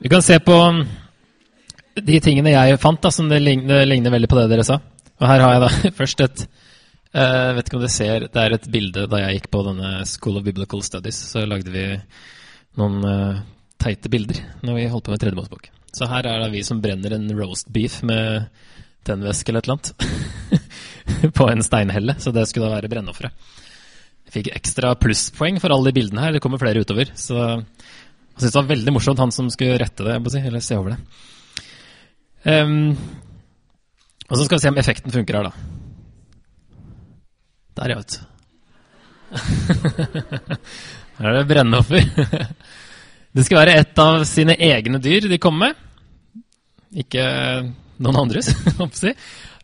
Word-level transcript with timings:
Vi 0.00 0.08
kan 0.08 0.22
se 0.22 0.38
på 0.40 0.56
de 2.00 2.20
tingene 2.24 2.54
jeg 2.54 2.78
fant, 2.80 3.00
da, 3.02 3.10
som 3.12 3.28
det 3.28 3.42
ligner, 3.42 3.84
ligner, 3.84 4.14
veldig 4.14 4.30
på 4.32 4.38
det 4.38 4.46
dere 4.48 4.64
sa. 4.64 4.78
Og 5.20 5.26
her 5.28 5.42
har 5.44 5.52
jeg 5.52 5.62
da 5.66 5.90
først 6.00 6.22
et 6.24 6.44
uh, 6.46 7.50
vet 7.58 7.68
ikke 7.68 7.76
om 7.76 7.84
dere 7.84 7.92
ser, 7.92 8.24
Det 8.32 8.40
er 8.40 8.56
et 8.56 8.68
bilde 8.72 9.04
da 9.12 9.20
jeg 9.26 9.36
gikk 9.40 9.50
på 9.52 9.64
denne 9.66 9.90
School 10.08 10.40
of 10.40 10.46
Biblical 10.46 10.80
Studies. 10.86 11.18
Så 11.34 11.44
lagde 11.44 11.74
vi 11.74 11.84
noen 12.80 13.04
uh, 13.04 13.42
teite 13.80 14.08
bilder 14.12 14.40
når 14.64 14.78
vi 14.78 14.88
holdt 14.88 15.10
på 15.10 15.12
med 15.12 15.20
tredje 15.20 15.36
Mosebok. 15.36 15.68
Så 15.92 16.08
her 16.08 16.30
er 16.30 16.46
det 16.46 16.52
vi 16.54 16.64
som 16.64 16.80
brenner 16.80 17.18
en 17.18 17.28
roast 17.36 17.68
beef 17.74 18.00
med 18.06 18.48
tennvæske 19.04 19.52
eller 19.52 19.60
et 19.60 19.68
eller 19.68 19.76
annet 19.76 21.34
på 21.38 21.50
en 21.50 21.66
steinhelle. 21.66 22.16
Så 22.22 22.32
det 22.32 22.46
skulle 22.48 22.70
da 22.70 22.78
være 22.78 22.92
brennofferet. 22.92 23.52
Jeg 24.30 24.36
fikk 24.38 24.52
ekstra 24.54 24.94
plusspoeng 24.96 25.60
for 25.60 25.74
alle 25.74 25.90
de 25.90 25.98
bildene 26.00 26.24
her. 26.24 26.32
Det 26.32 26.40
kommer 26.40 26.62
flere 26.62 26.80
utover. 26.80 27.12
Så 27.18 27.36
jeg 28.40 28.46
syns 28.46 28.54
det 28.54 28.60
var 28.62 28.70
veldig 28.70 28.92
morsomt, 28.96 29.20
han 29.20 29.32
som 29.34 29.50
skulle 29.52 29.76
rette 29.80 30.04
det, 30.06 30.14
si, 30.32 30.40
eller 30.48 30.62
se 30.64 30.78
over 30.80 30.94
det. 30.94 31.00
Um, 32.48 32.96
og 34.30 34.38
så 34.38 34.46
skal 34.46 34.56
vi 34.56 34.62
se 34.62 34.70
om 34.72 34.80
effekten 34.80 35.12
funker 35.12 35.36
her, 35.36 35.50
da. 35.50 35.52
Der, 37.76 37.92
ja, 37.92 37.98
vet 38.00 38.16
du. 38.16 38.20
Her 41.20 41.28
er 41.28 41.36
det 41.36 41.48
brennoffer. 41.50 42.00
Det 43.36 43.44
skal 43.46 43.60
være 43.60 43.76
et 43.78 44.00
av 44.02 44.24
sine 44.26 44.56
egne 44.58 44.98
dyr 44.98 45.28
de 45.30 45.36
kommer 45.38 45.68
med. 45.68 45.76
Ikke 47.04 47.22
noen 48.02 48.18
andres, 48.24 48.48
si. 48.98 49.12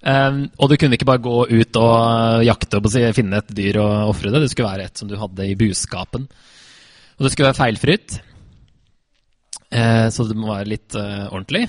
um, 0.07 0.45
og 0.61 0.71
du 0.71 0.77
kunne 0.79 0.95
ikke 0.95 1.09
bare 1.09 1.25
gå 1.25 1.41
ut 1.51 1.81
og 1.81 2.45
jakte 2.47 2.79
og 2.79 2.87
finne 3.17 3.41
et 3.41 3.51
dyr 3.57 3.81
og 3.83 4.13
ofre 4.13 4.31
det. 4.31 4.45
Det 4.45 4.53
skulle 4.53 4.69
være 4.69 4.87
et 4.87 5.01
som 5.01 5.11
du 5.11 5.17
hadde 5.19 5.49
i 5.49 5.57
buskapen. 5.59 6.29
Og 7.17 7.27
det 7.27 7.33
skulle 7.33 7.49
være 7.49 7.59
feilfritt. 7.59 8.21
Uh, 9.73 10.09
så 10.15 10.27
det 10.29 10.37
må 10.39 10.53
være 10.53 10.71
litt 10.71 10.95
eh, 10.95 11.27
ordentlig. 11.27 11.67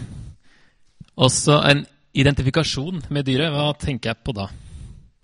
Også 1.18 1.58
en 1.66 1.84
identifikasjon 2.18 3.08
med 3.14 3.26
dyret. 3.26 3.54
Hva 3.54 3.72
tenker 3.80 4.12
jeg 4.12 4.22
på 4.26 4.36
da? 4.38 4.48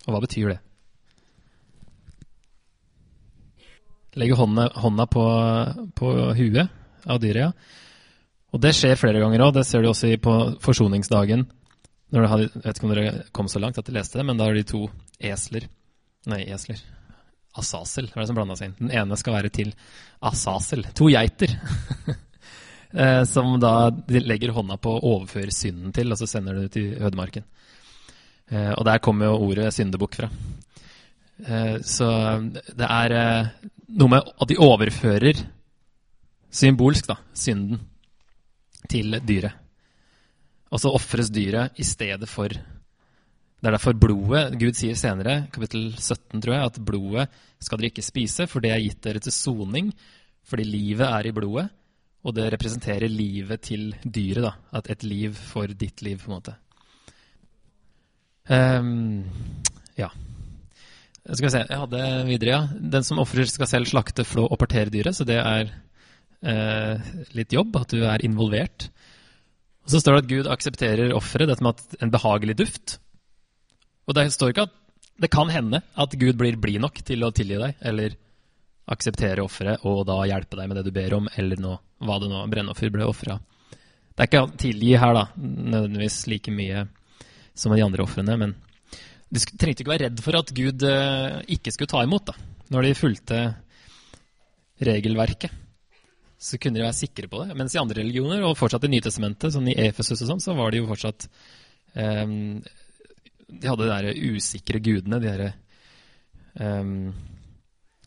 Og 0.04 0.14
hva 0.14 0.20
betyr 0.24 0.54
det? 0.54 0.60
Legge 4.18 4.38
hånda, 4.38 4.68
hånda 4.78 5.06
på, 5.10 5.24
på, 5.98 6.10
huet 6.38 7.06
av 7.10 7.18
dyret, 7.22 7.48
ja. 7.48 7.80
Og 8.54 8.60
det 8.62 8.70
skjer 8.78 8.98
flere 8.98 9.22
ganger 9.22 9.42
òg. 9.42 9.54
Det 9.56 9.64
ser 9.66 9.82
du 9.82 9.90
også 9.90 10.12
på 10.22 10.34
forsoningsdagen. 10.62 11.46
Når 12.14 12.28
hadde, 12.30 12.50
jeg 12.52 12.62
vet 12.62 12.78
ikke 12.78 12.86
om 12.86 12.92
dere 12.94 13.14
kom 13.34 13.48
så 13.50 13.62
langt 13.62 13.78
at 13.80 13.88
dere 13.88 13.98
leste 13.98 14.20
det, 14.20 14.26
men 14.28 14.38
da 14.38 14.46
er 14.46 14.58
de 14.58 14.66
to 14.70 14.84
esler 15.18 15.66
Nei, 16.30 16.40
esler. 16.48 16.78
Asasel 17.60 18.06
var 18.14 18.22
det 18.22 18.30
som 18.30 18.38
blanda 18.38 18.54
seg 18.56 18.70
inn. 18.70 18.76
Den 18.78 18.92
ene 18.96 19.18
skal 19.20 19.34
være 19.36 19.50
til 19.52 19.74
Asasel. 20.24 20.86
To 20.96 21.10
geiter. 21.12 21.52
eh, 22.94 23.22
som 23.28 23.56
da 23.60 23.90
de 23.90 24.22
legger 24.22 24.54
hånda 24.54 24.78
på 24.80 24.94
å 24.96 25.14
overføre 25.16 25.54
synden 25.54 25.92
til, 25.94 26.12
og 26.12 26.20
så 26.20 26.28
sender 26.30 26.62
det 26.62 26.72
til 26.76 26.94
ødemarken. 26.98 27.46
Eh, 28.50 28.72
og 28.74 28.84
der 28.86 29.02
kommer 29.04 29.30
jo 29.30 29.48
ordet 29.48 29.72
syndebukk 29.74 30.20
fra. 30.20 30.30
Eh, 31.44 31.76
så 31.82 32.08
det 32.70 32.88
er 32.88 33.16
noe 33.94 34.14
med 34.16 34.32
at 34.34 34.50
de 34.50 34.60
overfører 34.62 35.42
symbolsk 36.54 37.10
da, 37.10 37.18
synden 37.34 37.82
til 38.90 39.18
dyret. 39.26 39.60
Og 40.74 40.80
så 40.82 40.90
ofres 40.90 41.30
dyret 41.30 41.78
i 41.78 41.86
stedet 41.86 42.28
for 42.28 42.48
Det 43.64 43.70
er 43.70 43.78
derfor 43.78 43.94
blodet 43.96 44.58
Gud 44.60 44.76
sier 44.76 44.92
senere, 44.92 45.46
kapittel 45.48 45.86
17, 45.96 46.42
tror 46.42 46.52
jeg, 46.52 46.64
at 46.68 46.80
blodet 46.84 47.22
skal 47.64 47.78
dere 47.80 47.88
ikke 47.88 48.02
spise, 48.04 48.44
for 48.44 48.60
det 48.60 48.74
er 48.74 48.82
gitt 48.82 48.98
dere 49.06 49.22
til 49.24 49.32
soning, 49.32 49.88
fordi 50.44 50.66
livet 50.68 51.06
er 51.08 51.30
i 51.30 51.32
blodet. 51.32 51.70
Og 52.24 52.34
det 52.36 52.48
representerer 52.54 53.10
livet 53.12 53.66
til 53.68 53.94
dyret. 54.04 54.42
da, 54.42 54.52
at 54.72 54.90
Et 54.90 55.02
liv 55.02 55.34
for 55.34 55.66
ditt 55.66 56.02
liv, 56.02 56.18
på 56.18 56.30
en 56.30 56.38
måte. 56.38 56.54
Um, 58.48 59.24
ja. 59.96 60.08
Skal 61.24 61.46
vi 61.46 61.52
se, 61.52 61.64
jeg 61.68 61.80
hadde 61.80 62.00
videre, 62.28 62.50
ja. 62.50 62.62
Den 62.80 63.04
som 63.04 63.18
ofrer, 63.18 63.44
skal 63.48 63.68
selv 63.68 63.86
slakte, 63.86 64.24
flå 64.24 64.46
og 64.48 64.58
partere 64.58 64.92
dyret. 64.92 65.16
Så 65.16 65.24
det 65.24 65.38
er 65.40 65.70
eh, 66.44 67.12
litt 67.36 67.52
jobb, 67.52 67.76
at 67.80 67.92
du 67.92 68.04
er 68.04 68.24
involvert. 68.24 68.88
Og 69.84 69.92
Så 69.92 70.00
står 70.00 70.16
det 70.16 70.24
at 70.24 70.32
Gud 70.32 70.50
aksepterer 70.52 71.14
offeret, 71.16 71.48
dette 71.48 71.64
med 71.64 71.80
en 72.00 72.12
behagelig 72.12 72.58
duft. 72.60 72.98
Og 74.08 74.16
det 74.16 74.30
står 74.32 74.52
ikke 74.52 74.68
at 74.68 74.76
det 75.20 75.30
kan 75.30 75.48
hende 75.52 75.80
at 75.80 76.16
Gud 76.18 76.36
blir 76.40 76.56
blid 76.60 76.82
nok 76.82 77.00
til 77.06 77.24
å 77.24 77.32
tilgi 77.32 77.60
deg, 77.60 77.76
eller 77.80 78.16
akseptere 78.90 79.44
offeret 79.44 79.84
og 79.88 80.02
da 80.08 80.18
hjelpe 80.28 80.58
deg 80.58 80.68
med 80.68 80.78
det 80.78 80.86
du 80.88 80.92
ber 80.94 81.16
om, 81.16 81.28
eller 81.40 81.60
noe, 81.60 81.80
hva 82.04 82.18
det 82.20 82.28
nå 82.28 82.42
brennoffer 82.52 82.92
ble 82.92 83.06
ofra. 83.08 83.38
Det 84.14 84.22
er 84.22 84.28
ikke 84.28 84.58
tilgi 84.60 84.92
her, 85.00 85.16
da, 85.16 85.24
nødvendigvis 85.40 86.20
like 86.30 86.52
mye 86.54 86.84
som 87.56 87.74
de 87.74 87.82
andre 87.82 88.04
ofrene, 88.04 88.36
men 88.38 88.54
de 89.34 89.42
trengte 89.58 89.82
ikke 89.82 89.94
være 89.94 90.08
redd 90.08 90.22
for 90.22 90.38
at 90.38 90.52
Gud 90.54 90.84
eh, 90.86 91.40
ikke 91.56 91.72
skulle 91.74 91.90
ta 91.90 92.04
imot, 92.04 92.30
da, 92.30 92.36
når 92.74 92.86
de 92.86 92.96
fulgte 92.98 93.40
regelverket. 94.84 95.60
Så 96.38 96.58
kunne 96.60 96.78
de 96.78 96.84
være 96.84 96.98
sikre 96.98 97.30
på 97.30 97.40
det. 97.42 97.56
Mens 97.56 97.74
i 97.74 97.80
andre 97.80 98.02
religioner, 98.02 98.42
og 98.44 98.58
fortsatt 98.58 98.84
i 98.86 98.90
Nytestamentet, 98.92 99.54
sånn 99.54 99.70
i 99.72 99.76
Efesus 99.86 100.20
og 100.20 100.28
sånn, 100.28 100.42
så 100.44 100.54
var 100.58 100.74
de 100.74 100.82
jo 100.82 100.88
fortsatt 100.90 101.28
um, 101.94 102.58
De 103.48 103.70
hadde 103.70 103.86
de 103.86 103.92
der 103.94 104.34
usikre 104.34 104.82
gudene, 104.84 105.22
de 105.22 105.30
derre 105.30 105.52
um, 106.60 107.14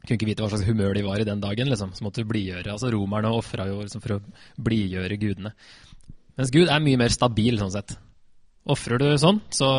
kunne 0.08 0.20
ikke 0.20 0.30
vite 0.30 0.44
hva 0.46 0.50
slags 0.54 0.68
humør 0.68 0.96
de 0.96 1.06
var 1.06 1.22
i 1.22 1.28
den 1.28 1.44
dagen. 1.44 1.70
Liksom. 1.72 1.94
Så 1.98 2.06
måtte 2.06 2.24
du 2.24 2.30
blidgjøre. 2.30 2.74
Altså, 2.74 2.92
romerne 2.94 3.32
ofra 3.36 3.68
jo 3.70 3.82
liksom, 3.84 4.04
for 4.04 4.18
å 4.18 4.22
blidgjøre 4.64 5.20
gudene. 5.22 5.54
Mens 6.38 6.54
Gud 6.54 6.70
er 6.72 6.84
mye 6.84 7.00
mer 7.02 7.14
stabil 7.14 7.60
sånn 7.60 7.74
sett. 7.74 7.98
Ofrer 8.68 9.02
du 9.02 9.10
sånn, 9.20 9.42
så 9.54 9.70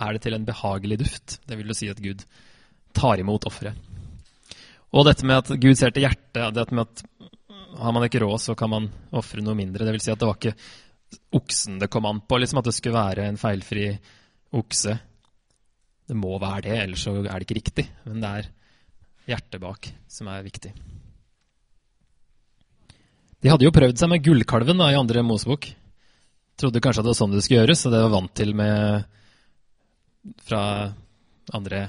er 0.00 0.16
det 0.16 0.22
til 0.24 0.36
en 0.36 0.46
behagelig 0.48 1.00
duft. 1.02 1.38
Det 1.46 1.58
vil 1.58 1.70
jo 1.70 1.76
si 1.76 1.90
at 1.92 2.00
Gud 2.02 2.24
tar 2.96 3.20
imot 3.22 3.46
offeret. 3.48 3.88
Og 4.90 5.06
dette 5.06 5.26
med 5.26 5.44
at 5.44 5.52
Gud 5.62 5.78
ser 5.78 5.92
til 5.94 6.08
hjertet, 6.08 6.54
dette 6.56 6.74
med 6.74 6.88
at 6.88 7.04
har 7.80 7.92
man 7.94 8.04
ikke 8.04 8.22
råd, 8.24 8.40
så 8.42 8.56
kan 8.58 8.72
man 8.72 8.88
ofre 9.16 9.44
noe 9.44 9.54
mindre. 9.58 9.86
Det 9.86 9.94
vil 9.94 10.02
si 10.02 10.12
at 10.12 10.18
det 10.20 10.26
var 10.26 10.38
ikke 10.40 10.56
oksen 11.38 11.78
det 11.80 11.90
kom 11.90 12.06
an 12.06 12.22
på, 12.26 12.38
liksom 12.38 12.60
at 12.60 12.68
det 12.68 12.74
skulle 12.76 12.98
være 12.98 13.28
en 13.30 13.38
feilfri 13.40 13.86
okse. 14.58 14.96
Det 16.10 16.16
må 16.18 16.34
være 16.42 16.64
det, 16.66 16.78
ellers 16.84 17.04
så 17.06 17.14
er 17.20 17.30
det 17.30 17.46
ikke 17.46 17.60
riktig. 17.60 17.86
Men 18.08 18.24
det 18.24 18.32
er 18.40 18.50
hjertet 19.28 19.60
bak 19.62 19.90
som 20.08 20.30
er 20.32 20.46
viktig. 20.46 20.72
De 23.40 23.48
hadde 23.48 23.64
jo 23.64 23.72
prøvd 23.72 24.00
seg 24.00 24.10
med 24.12 24.24
gullkalven 24.24 24.80
da, 24.80 24.90
i 24.92 24.98
andre 25.00 25.24
Mosebok. 25.24 25.70
Trodde 26.60 26.82
kanskje 26.84 27.00
at 27.00 27.08
det 27.08 27.14
var 27.14 27.20
sånn 27.22 27.32
det 27.32 27.44
skulle 27.44 27.62
gjøres, 27.62 27.86
og 27.88 27.94
det 27.94 28.02
var 28.04 28.12
vant 28.12 28.34
til 28.36 28.52
med 28.56 29.06
fra 30.44 30.62
andre, 31.56 31.86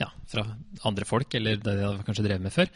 ja, 0.00 0.08
fra 0.30 0.46
andre 0.88 1.08
folk, 1.08 1.36
eller 1.36 1.60
det 1.60 1.74
de 1.76 1.84
hadde 1.84 2.06
kanskje 2.06 2.24
drevet 2.24 2.46
med 2.46 2.54
før. 2.54 2.72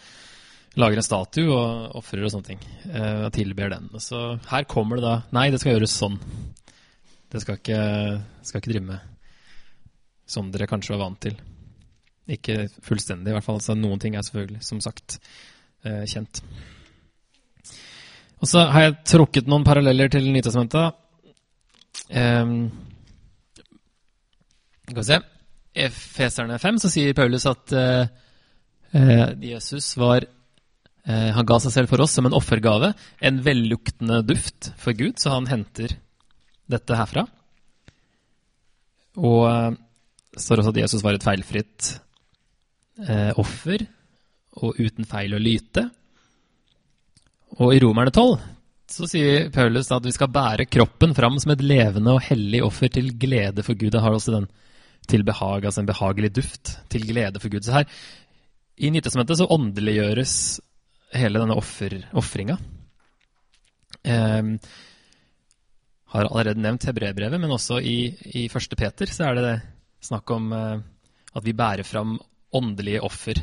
Lager 0.79 1.00
en 1.00 1.06
statue 1.06 1.49
og 1.49 1.97
ofrer 1.99 2.27
og 2.27 2.35
sånne 2.35 2.50
ting. 2.50 2.61
Eh, 2.93 3.25
og 3.25 3.33
tilber 3.35 3.73
den. 3.73 3.89
Så 4.05 4.37
her 4.50 4.69
kommer 4.69 5.00
det 5.00 5.06
da 5.09 5.15
Nei, 5.35 5.49
det 5.50 5.62
skal 5.62 5.79
gjøres 5.79 5.97
sånn. 5.97 6.21
Det 7.33 7.41
skal 7.43 7.56
ikke, 7.56 7.81
skal 8.45 8.61
ikke 8.61 8.75
drive 8.75 8.91
med 8.93 9.15
som 10.29 10.50
dere 10.53 10.69
kanskje 10.69 10.93
var 10.95 11.06
vant 11.06 11.23
til. 11.25 11.39
Ikke 12.28 12.66
fullstendig, 12.84 13.33
i 13.33 13.37
hvert 13.37 13.47
fall. 13.47 13.61
Så 13.65 13.77
noen 13.78 14.00
ting 14.03 14.16
er 14.16 14.25
selvfølgelig, 14.27 14.61
som 14.66 14.83
sagt, 14.84 15.16
eh, 15.84 16.05
kjent. 16.09 16.43
Og 18.39 18.50
så 18.50 18.66
har 18.71 18.84
jeg 18.84 18.99
trukket 19.15 19.49
noen 19.50 19.65
paralleller 19.66 20.11
til 20.12 20.28
Nytestamentet. 20.31 20.94
Um, 22.09 22.69
skal 24.87 25.00
vi 25.00 25.06
se 25.09 25.19
Efeserne 25.88 26.56
5 26.62 26.78
så 26.81 26.91
sier 26.93 27.17
Paulus 27.17 27.44
at 27.49 27.75
uh, 27.77 28.06
uh, 28.94 29.27
Jesus 29.44 29.91
var 30.00 30.25
uh, 30.25 31.31
Han 31.37 31.49
ga 31.49 31.59
seg 31.61 31.75
selv 31.75 31.91
for 31.91 32.05
oss 32.05 32.15
som 32.17 32.28
en 32.28 32.37
offergave. 32.37 32.93
En 33.20 33.43
velluktende 33.44 34.23
duft 34.26 34.70
for 34.81 34.97
Gud, 34.97 35.19
så 35.19 35.35
han 35.35 35.50
henter 35.50 35.97
dette 36.69 36.99
herfra. 36.99 37.26
Og 39.19 39.76
det 40.31 40.43
står 40.44 40.61
også 40.61 40.70
at 40.75 40.81
Jesus 40.85 41.02
var 41.02 41.17
et 41.17 41.25
feilfritt 41.25 41.94
eh, 43.06 43.33
offer 43.39 43.85
og 44.59 44.79
uten 44.79 45.06
feil 45.09 45.37
å 45.37 45.43
lyte. 45.43 45.85
Og 47.59 47.75
i 47.75 47.83
Romerne 47.83 48.12
12 48.12 48.39
så 48.89 49.05
sier 49.09 49.50
Paulus 49.53 49.91
at 49.93 50.06
vi 50.06 50.15
skal 50.15 50.31
bære 50.33 50.65
kroppen 50.71 51.12
fram 51.17 51.37
som 51.41 51.53
et 51.53 51.65
levende 51.65 52.15
og 52.17 52.25
hellig 52.25 52.62
offer 52.65 52.91
til 52.93 53.11
glede 53.21 53.65
for 53.67 53.77
Gud. 53.77 53.93
Det 53.93 54.03
har 54.03 54.17
også 54.17 54.39
den 54.39 54.49
til 55.09 55.25
behag, 55.25 55.65
altså 55.65 55.83
en 55.83 55.89
behagelig 55.89 56.33
duft 56.37 56.75
til 56.93 57.05
glede 57.09 57.41
for 57.41 57.53
Gud. 57.53 57.65
Så 57.65 57.77
her 57.77 57.89
i 58.79 58.91
Nytestamentet 58.95 59.41
så 59.41 59.49
åndeliggjøres 59.50 60.35
hele 61.19 61.41
denne 61.41 61.56
ofringa. 61.59 62.59
Eh, 64.05 64.53
har 66.09 66.29
allerede 66.29 66.65
nevnt 66.65 66.89
hebreerbrevet, 66.89 67.41
men 67.41 67.53
også 67.53 67.81
i, 67.85 67.99
i 68.41 68.47
1. 68.49 68.77
Peter 68.79 69.12
så 69.12 69.29
er 69.29 69.37
det, 69.37 69.45
det 69.45 70.09
snakk 70.09 70.31
om 70.33 70.53
eh, 70.56 70.77
at 71.37 71.45
vi 71.45 71.56
bærer 71.56 71.85
fram 71.85 72.17
åndelige 72.55 73.03
offer. 73.05 73.41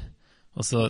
Og 0.55 0.65
så 0.65 0.89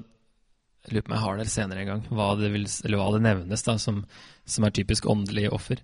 Jeg 0.86 0.94
lurer 0.94 1.02
på 1.02 1.10
om 1.10 1.16
jeg 1.16 1.24
har 1.24 1.38
det 1.40 1.50
senere 1.50 1.82
en 1.82 1.88
gang, 1.90 2.02
hva 2.14 2.26
det, 2.38 2.52
vil, 2.54 2.66
hva 2.94 3.08
det 3.16 3.22
nevnes 3.26 3.64
da, 3.66 3.74
som, 3.82 4.04
som, 4.46 4.68
er 4.68 4.74
typisk 4.78 5.08
åndelige 5.10 5.50
offer. 5.50 5.80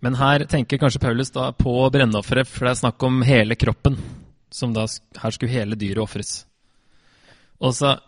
Men 0.00 0.16
her 0.16 0.46
tenker 0.48 0.80
kanskje 0.80 1.02
Paulus 1.02 1.28
da 1.34 1.50
på 1.52 1.74
brennofferet, 1.92 2.48
for 2.48 2.64
det 2.64 2.70
er 2.72 2.78
snakk 2.80 3.04
om 3.04 3.20
hele 3.20 3.58
kroppen. 3.60 3.98
som 4.50 4.72
da, 4.72 4.86
Her 5.20 5.30
skulle 5.36 5.52
hele 5.52 5.76
dyret 5.76 6.00
ofres. 6.00 6.46
Og 7.60 7.74
så 7.76 7.98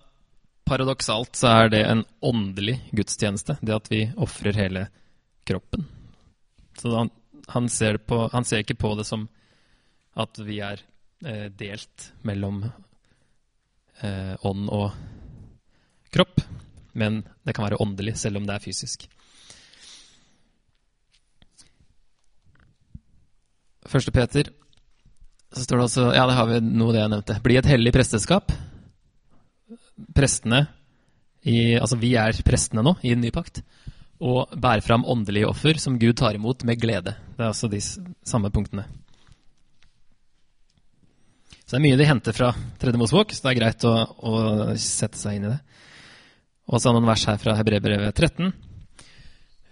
paradoksalt 0.64 1.36
så 1.36 1.50
er 1.52 1.68
det 1.68 1.82
en 1.84 2.04
åndelig 2.24 2.78
gudstjeneste, 2.96 3.58
det 3.60 3.76
at 3.76 3.90
vi 3.92 4.06
ofrer 4.16 4.56
hele 4.56 4.86
kroppen. 5.44 5.84
Så 6.80 6.96
han, 6.96 7.10
han, 7.48 7.68
ser 7.68 7.98
på, 7.98 8.28
han, 8.32 8.44
ser 8.44 8.64
ikke 8.64 8.78
på 8.80 8.94
det 8.96 9.04
som 9.04 9.28
at 10.16 10.40
vi 10.40 10.60
er 10.64 10.80
eh, 11.24 11.48
delt 11.52 12.12
mellom 12.24 12.64
eh, 14.04 14.34
ånd 14.48 14.68
og 14.72 14.92
kropp, 16.12 16.42
men 16.98 17.22
det 17.46 17.54
kan 17.56 17.66
være 17.66 17.80
åndelig, 17.82 18.16
selv 18.20 18.40
om 18.40 18.46
det 18.48 18.56
er 18.56 18.64
fysisk. 18.64 19.06
Første 23.88 24.12
Peter, 24.14 24.50
så 25.52 25.64
står 25.64 25.76
det 25.78 25.86
altså 25.88 26.04
Ja, 26.14 26.26
det 26.28 26.36
har 26.36 26.46
vi 26.48 26.60
noe 26.64 26.94
det 26.94 27.02
jeg 27.02 27.12
nevnte. 27.12 27.40
Bli 27.44 27.58
et 27.60 27.68
hellig 27.68 27.92
presteskap. 27.94 28.52
Prestene 30.16 30.66
i, 31.42 31.74
Altså, 31.76 31.98
vi 31.98 32.14
er 32.16 32.38
prestene 32.46 32.84
nå 32.86 32.94
i 33.02 33.12
en 33.12 33.20
ny 33.20 33.32
pakt. 33.34 33.60
Og 34.22 34.52
bære 34.54 34.84
fram 34.86 35.04
åndelige 35.04 35.48
offer 35.50 35.80
som 35.82 35.98
Gud 35.98 36.14
tar 36.20 36.38
imot 36.38 36.62
med 36.64 36.80
glede. 36.80 37.16
Det 37.34 37.42
er 37.42 37.50
altså 37.50 37.68
de 37.68 37.80
samme 37.82 38.52
punktene. 38.54 38.86
Så 41.72 41.78
det 41.78 41.86
er 41.86 41.88
mye 41.88 41.96
de 41.96 42.04
henter 42.04 42.34
fra 42.36 42.50
Tredje 42.76 42.98
Mosebok, 43.00 43.30
så 43.32 43.46
det 43.46 43.50
er 43.54 43.56
greit 43.56 43.84
å, 43.88 43.92
å 44.28 44.32
sette 44.76 45.16
seg 45.16 45.38
inn 45.38 45.46
i 45.46 45.52
det. 45.54 45.78
Og 46.68 46.82
så 46.82 46.90
noen 46.92 47.06
vers 47.08 47.22
her 47.30 47.38
fra 47.40 47.54
Hebrebrevet 47.56 48.12
13. 48.12 48.50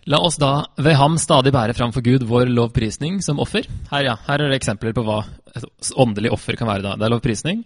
La 0.08 0.22
oss 0.24 0.38
da 0.40 0.62
ved 0.80 0.96
ham 0.96 1.18
stadig 1.20 1.52
bære 1.52 1.74
fram 1.76 1.92
for 1.92 2.00
Gud 2.00 2.24
vår 2.24 2.48
lovprisning 2.56 3.18
som 3.20 3.36
offer. 3.44 3.68
Her, 3.90 4.06
ja, 4.06 4.14
her 4.30 4.40
er 4.40 4.48
det 4.48 4.56
eksempler 4.62 4.96
på 4.96 5.04
hva 5.04 5.18
et 5.52 5.90
åndelig 5.92 6.32
offer 6.32 6.56
kan 6.56 6.70
være. 6.70 6.86
da. 6.86 6.94
Det 6.96 7.04
er 7.04 7.12
lovprisning. 7.12 7.60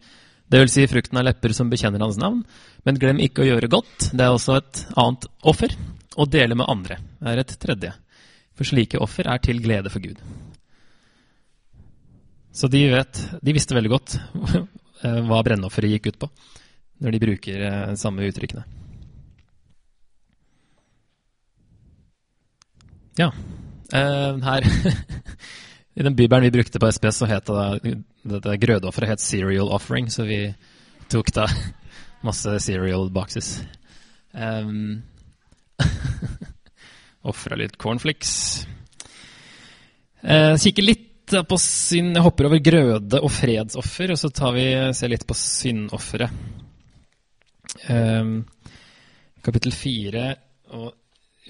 Det 0.50 0.64
vil 0.64 0.72
si 0.74 0.88
frukten 0.90 1.22
av 1.22 1.28
lepper 1.28 1.54
som 1.54 1.70
bekjenner 1.70 2.02
hans 2.02 2.18
navn. 2.18 2.42
Men 2.82 2.98
glem 2.98 3.22
ikke 3.22 3.44
å 3.44 3.48
gjøre 3.52 3.70
godt. 3.70 4.08
Det 4.10 4.26
er 4.26 4.34
også 4.34 4.58
et 4.58 4.82
annet 4.98 5.28
offer. 5.46 5.78
Å 6.18 6.26
dele 6.26 6.58
med 6.58 6.66
andre 6.74 6.98
er 7.22 7.44
et 7.44 7.54
tredje. 7.62 7.94
For 8.58 8.66
slike 8.66 8.98
offer 8.98 9.30
er 9.30 9.46
til 9.46 9.62
glede 9.62 9.94
for 9.94 10.02
Gud. 10.02 10.18
Så 12.54 12.70
de, 12.70 12.84
vet, 12.92 13.20
de 13.42 13.54
visste 13.56 13.74
veldig 13.74 13.90
godt 13.90 14.16
hva 15.28 15.42
brennofferet 15.44 15.96
gikk 15.96 16.12
ut 16.12 16.20
på, 16.22 16.30
når 17.02 17.14
de 17.14 17.22
bruker 17.26 17.64
de 17.90 17.96
samme 17.98 18.26
uttrykkene. 18.30 18.62
Ja. 23.18 23.30
Uh, 23.94 24.40
her 24.42 24.64
I 25.98 26.02
den 26.02 26.16
bibelen 26.16 26.42
vi 26.42 26.50
brukte 26.50 26.78
på 26.78 26.90
SPS, 26.90 27.20
så 27.20 27.26
het 27.30 27.46
det 27.46 27.98
dette 28.24 28.56
grødeofferet 28.58 29.14
het 29.14 29.20
Serial 29.20 29.68
Offering, 29.70 30.08
så 30.10 30.24
vi 30.26 30.54
tok 31.12 31.30
da 31.34 31.46
masse 32.26 32.58
serial 32.64 33.10
boxes. 33.10 33.60
Um, 34.32 35.02
Ofra 37.24 37.56
litt 37.56 37.78
cornflakes. 37.78 38.66
Uh, 40.24 40.56
kikke 40.58 40.82
litt 40.82 41.10
på 41.42 41.58
synd 41.58 42.14
Jeg 42.14 42.24
hopper 42.24 42.48
over 42.48 42.60
grøde 42.62 43.20
og 43.20 43.32
fredsoffer, 43.32 44.12
og 44.14 44.20
så 44.20 44.30
tar 44.30 44.54
vi, 44.56 44.66
ser 44.94 45.10
litt 45.10 45.26
på 45.26 45.36
syndofferet. 45.38 46.30
Um, 47.90 48.44
kapittel 49.44 49.74
fire 49.74 50.28
og 50.72 50.92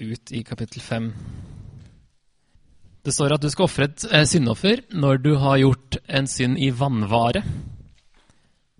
ut 0.01 0.33
i 0.35 0.41
kapittel 0.43 0.83
fem. 0.83 1.11
Det 3.05 3.13
står 3.13 3.35
at 3.35 3.43
du 3.43 3.51
skal 3.53 3.67
ofre 3.67 3.85
et 3.87 4.03
eh, 4.09 4.25
syndoffer 4.27 4.81
når 4.97 5.21
du 5.21 5.35
har 5.39 5.61
gjort 5.61 5.99
en 6.09 6.27
synd 6.27 6.57
i 6.57 6.71
vannvare. 6.73 7.43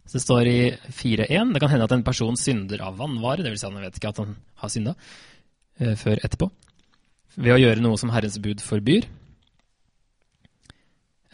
Så 0.05 0.17
det 0.17 0.23
står 0.23 0.49
i 0.49 0.59
4.1 0.73 1.53
det 1.53 1.61
kan 1.61 1.71
hende 1.71 1.85
at 1.85 1.93
en 1.93 2.05
person 2.05 2.37
synder 2.37 2.81
av 2.85 2.97
vannvare, 2.97 3.45
dvs. 3.45 3.61
Si 3.61 3.69
han 3.69 3.83
vet 3.83 3.99
ikke 3.99 4.11
at 4.13 4.23
han 4.23 4.33
har 4.61 4.73
synda, 4.73 4.95
eh, 5.79 5.93
før 5.99 6.21
etterpå, 6.25 6.49
ved 7.37 7.55
å 7.55 7.61
gjøre 7.61 7.85
noe 7.85 8.01
som 8.01 8.11
Herrens 8.13 8.39
bud 8.41 8.63
forbyr. 8.65 9.07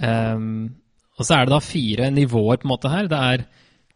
Um, 0.01 0.81
og 1.19 1.27
så 1.27 1.37
er 1.37 1.45
det 1.45 1.53
da 1.53 1.61
fire 1.61 2.09
nivåer 2.13 2.61
på 2.61 2.67
en 2.67 2.73
måte 2.73 2.91
her. 2.91 3.09
Det 3.11 3.19
er 3.19 3.45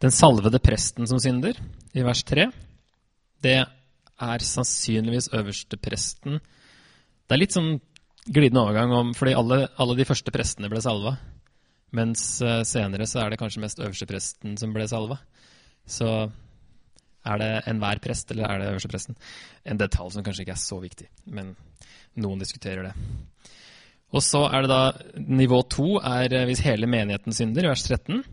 den 0.04 0.13
salvede 0.13 0.62
presten 0.62 1.07
som 1.10 1.22
synder, 1.22 1.57
i 1.96 2.04
vers 2.06 2.22
3. 2.28 2.46
Det 3.46 3.57
er 3.62 4.46
sannsynligvis 4.46 5.31
øverste 5.34 5.80
presten. 5.81 6.40
Det 7.25 7.36
er 7.36 7.42
litt 7.42 7.56
sånn 7.56 7.80
glidende 8.25 8.63
overgang 8.63 8.94
om 8.94 9.13
Fordi 9.13 9.36
alle, 9.38 9.68
alle, 9.78 9.96
de 9.98 10.06
første 10.07 10.34
prestene 10.34 10.69
ble 10.69 10.81
salva. 10.84 11.16
Mens 11.96 12.42
uh, 12.44 12.62
senere 12.68 13.07
så 13.10 13.24
er 13.24 13.31
det 13.31 13.40
kanskje 13.42 13.63
mest 13.63 13.81
øverste 13.81 14.07
presten 14.10 14.57
som 14.60 14.74
ble 14.75 14.88
salva. 14.90 15.19
Så 15.86 16.10
er 17.25 17.42
det 17.42 17.52
enhver 17.69 18.02
prest, 18.04 18.30
eller 18.31 18.50
er 18.50 18.62
det 18.62 18.72
øverste 18.74 18.92
presten? 18.92 19.18
En 19.66 19.80
detalj 19.81 20.13
som 20.13 20.25
kanskje 20.25 20.46
ikke 20.46 20.54
er 20.57 20.62
så 20.62 20.78
viktig, 20.81 21.07
men 21.34 21.56
noen 22.22 22.42
diskuterer 22.42 22.90
det. 22.90 22.94
Og 24.16 24.24
så 24.24 24.46
er 24.48 24.64
det 24.64 24.72
da 24.72 24.84
nivå 25.20 25.60
to 25.72 25.98
er 26.00 26.32
eh, 26.32 26.48
hvis 26.48 26.64
hele 26.66 26.88
menigheten 26.88 27.36
synder, 27.36 27.66
i 27.66 27.72
vers 27.74 27.84
13. 27.84 28.24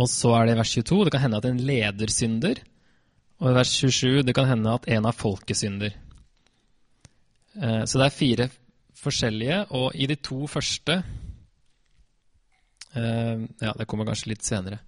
Og 0.00 0.08
så 0.08 0.32
er 0.38 0.48
det 0.48 0.54
i 0.54 0.60
vers 0.62 0.74
22 0.78 1.04
det 1.04 1.12
kan 1.12 1.24
hende 1.26 1.40
at 1.42 1.48
en 1.48 1.64
leder 1.68 2.12
synder. 2.12 2.62
Og 3.42 3.50
i 3.50 3.56
vers 3.58 3.72
27 3.82 4.22
det 4.24 4.34
kan 4.36 4.48
hende 4.48 4.72
at 4.72 4.88
en 4.88 5.08
av 5.10 5.18
folket 5.18 5.60
synder. 5.60 5.92
Eh, 7.60 7.82
så 7.84 8.00
det 8.00 8.06
er 8.06 8.20
fire 8.20 8.48
forskjellige, 9.02 9.58
og 9.74 9.96
i 9.98 10.06
de 10.06 10.14
to 10.22 10.44
første 10.46 10.94
uh, 12.94 13.40
Ja, 13.58 13.72
det 13.74 13.86
kommer 13.90 14.06
kanskje 14.06 14.30
litt 14.30 14.46
senere. 14.46 14.78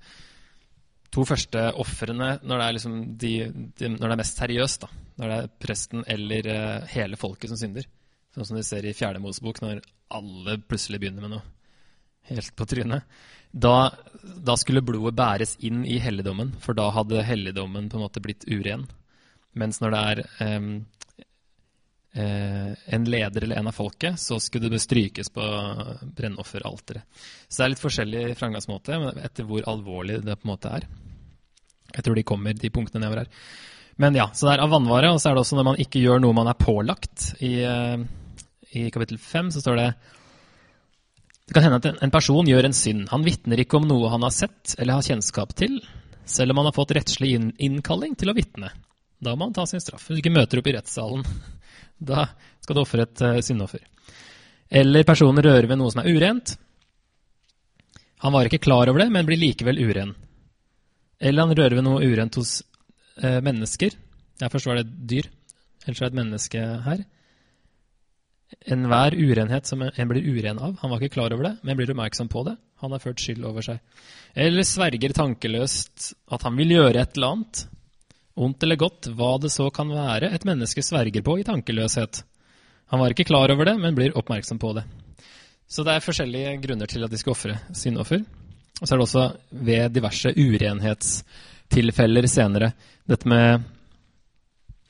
To 1.10 1.24
første 1.26 1.64
ofrene 1.82 2.36
når, 2.46 2.62
liksom 2.76 2.94
de, 3.18 3.32
de, 3.74 3.88
når, 3.88 4.04
det 4.04 4.12
er 4.12 4.20
mest 4.22 4.38
seriøst, 4.38 4.86
da, 4.86 5.02
når 5.18 5.32
det 5.32 5.38
er 5.40 5.50
presten 5.66 6.06
eller 6.14 6.48
hele 6.94 7.18
folket 7.18 7.50
som 7.50 7.58
synder. 7.58 7.88
Sånn 8.34 8.48
som 8.48 8.58
de 8.58 8.64
ser 8.66 8.86
i 8.86 8.94
Fjerde 8.96 9.22
Mosebok, 9.22 9.60
når 9.62 9.84
alle 10.14 10.58
plutselig 10.66 11.00
begynner 11.02 11.22
med 11.22 11.36
noe 11.36 11.44
helt 12.30 12.54
på 12.56 12.66
trynet. 12.66 13.04
Da, 13.54 13.92
da, 14.22 14.56
skulle 14.58 14.82
blodet 14.82 15.14
bæres 15.14 15.54
inn 15.62 15.84
i 15.86 16.00
helligdommen, 16.02 16.54
for 16.60 16.74
da 16.74 16.88
hadde 16.96 17.22
helligdommen 17.22 17.86
på 17.90 17.98
en 17.98 18.02
måte 18.02 18.22
blitt 18.24 18.46
uren. 18.50 18.88
Mens 19.54 19.78
når 19.78 19.94
det 19.94 20.00
er 20.10 20.22
um, 20.56 20.70
uh, 22.18 22.72
en 22.96 23.06
leder 23.06 23.46
eller 23.46 23.60
en 23.60 23.70
av 23.70 23.76
folket, 23.76 24.18
så 24.18 24.40
skulle 24.42 24.72
det 24.72 24.82
strykes 24.82 25.30
på 25.36 25.44
brennofferalteret. 26.18 27.06
Så 27.46 27.60
det 27.60 27.68
er 27.68 27.74
litt 27.76 27.84
forskjellig 27.84 28.24
framgangsmåte 28.40 28.98
etter 29.22 29.46
hvor 29.46 29.68
alvorlig 29.70 30.18
det 30.24 30.40
på 30.40 30.48
en 30.48 30.54
måte 30.56 30.74
er. 30.80 30.88
Jeg 31.94 32.02
tror 32.02 32.18
de 32.18 32.26
kommer, 32.26 32.58
de 32.58 32.74
punktene 32.74 33.04
nedover 33.04 33.22
her. 33.22 33.46
Men 34.02 34.16
ja, 34.18 34.26
så 34.34 34.48
det 34.48 34.56
er 34.56 34.64
av 34.64 34.72
vannvare, 34.74 35.12
og 35.14 35.20
så 35.22 35.30
er 35.30 35.36
det 35.36 35.44
også 35.44 35.60
når 35.60 35.68
man 35.68 35.80
ikke 35.84 36.02
gjør 36.02 36.22
noe 36.24 36.34
man 36.34 36.50
er 36.50 36.58
pålagt. 36.58 37.28
I, 37.38 37.52
eh, 37.62 38.00
i 38.76 38.90
kapittel 38.94 39.18
5 39.20 39.50
så 39.54 39.62
står 39.64 39.80
det 39.80 39.88
det 41.44 41.52
kan 41.52 41.66
hende 41.66 41.76
at 41.76 42.02
en 42.02 42.12
person 42.12 42.46
gjør 42.48 42.64
en 42.64 42.76
synd. 42.76 43.08
Han 43.10 43.24
vitner 43.26 43.60
ikke 43.60 43.76
om 43.76 43.84
noe 43.88 44.08
han 44.08 44.24
har 44.24 44.32
sett 44.32 44.78
eller 44.78 44.96
har 44.96 45.04
kjennskap 45.04 45.52
til, 45.58 45.76
selv 46.24 46.54
om 46.54 46.62
han 46.62 46.70
har 46.70 46.76
fått 46.76 46.94
rettslig 46.96 47.34
innkalling 47.36 48.14
til 48.16 48.32
å 48.32 48.36
vitne. 48.36 48.70
Da 49.20 49.34
må 49.36 49.48
han 49.48 49.56
ta 49.56 49.66
sin 49.68 49.82
straff. 49.82 50.06
Hvis 50.08 50.18
du 50.18 50.22
ikke 50.22 50.32
møter 50.32 50.60
opp 50.60 50.70
i 50.70 50.76
rettssalen 50.76 51.24
da 52.12 52.26
skal 52.64 52.76
du 52.78 52.82
ofre 52.82 53.04
et 53.04 53.24
uh, 53.24 53.40
syndoffer. 53.44 53.84
Eller 54.72 55.04
personen 55.06 55.44
rører 55.44 55.68
ved 55.68 55.78
noe 55.78 55.92
som 55.92 56.00
er 56.02 56.16
urent. 56.16 56.56
Han 58.24 58.32
var 58.32 58.48
ikke 58.48 58.64
klar 58.64 58.88
over 58.88 59.04
det, 59.04 59.10
men 59.12 59.28
blir 59.28 59.40
likevel 59.40 59.82
uren. 59.84 60.14
Eller 61.20 61.44
han 61.44 61.56
rører 61.56 61.76
ved 61.76 61.84
noe 61.84 62.00
urent 62.00 62.40
hos 62.40 62.56
uh, 63.20 63.40
mennesker. 63.44 63.92
Ja, 64.40 64.48
først 64.48 64.66
var 64.66 64.80
det 64.80 64.88
et 64.88 64.96
dyr, 65.12 65.28
ellers 65.84 66.00
er 66.00 66.08
det 66.08 66.14
et 66.14 66.20
menneske 66.22 66.64
her. 66.88 67.04
Enhver 68.74 69.16
urenhet 69.16 69.66
som 69.66 69.82
en 69.84 70.10
blir 70.10 70.24
uren 70.24 70.58
av. 70.58 70.76
Han 70.80 70.90
var 70.92 71.02
ikke 71.02 71.16
klar 71.18 71.34
over 71.34 71.50
det, 71.50 71.54
men 71.62 71.76
blir 71.78 71.92
oppmerksom 71.92 72.30
på 72.32 72.44
det. 72.48 72.56
Han 72.82 72.92
har 72.94 73.02
ført 73.02 73.22
skyld 73.22 73.44
over 73.46 73.64
seg. 73.64 73.80
Eller 74.34 74.66
sverger 74.66 75.14
tankeløst 75.16 76.12
at 76.34 76.44
han 76.46 76.56
vil 76.58 76.76
gjøre 76.76 77.02
et 77.02 77.16
eller 77.16 77.36
annet, 77.36 77.66
Ondt 78.34 78.64
eller 78.66 78.76
godt, 78.76 79.06
hva 79.14 79.36
det 79.38 79.52
så 79.54 79.68
kan 79.70 79.92
være 79.94 80.32
et 80.34 80.44
menneske 80.46 80.82
sverger 80.82 81.22
på 81.22 81.36
i 81.38 81.44
tankeløshet. 81.46 82.24
Han 82.90 83.00
var 83.00 83.14
ikke 83.14 83.28
klar 83.28 83.52
over 83.54 83.68
det, 83.68 83.76
men 83.78 83.94
blir 83.94 84.16
oppmerksom 84.18 84.58
på 84.58 84.72
det. 84.74 84.82
Så 85.70 85.84
det 85.86 85.94
er 85.94 86.02
forskjellige 86.04 86.56
grunner 86.64 86.90
til 86.90 87.06
at 87.06 87.12
de 87.12 87.20
skal 87.20 87.34
ofre 87.34 87.60
syndoffer. 87.74 88.24
Og 88.80 88.88
så 88.88 88.90
er 88.90 88.98
det 88.98 89.06
også 89.06 89.24
ved 89.68 89.94
diverse 89.94 90.34
urenhetstilfeller 90.34 92.26
senere. 92.30 92.72
Dette 93.06 93.30
med 93.30 93.62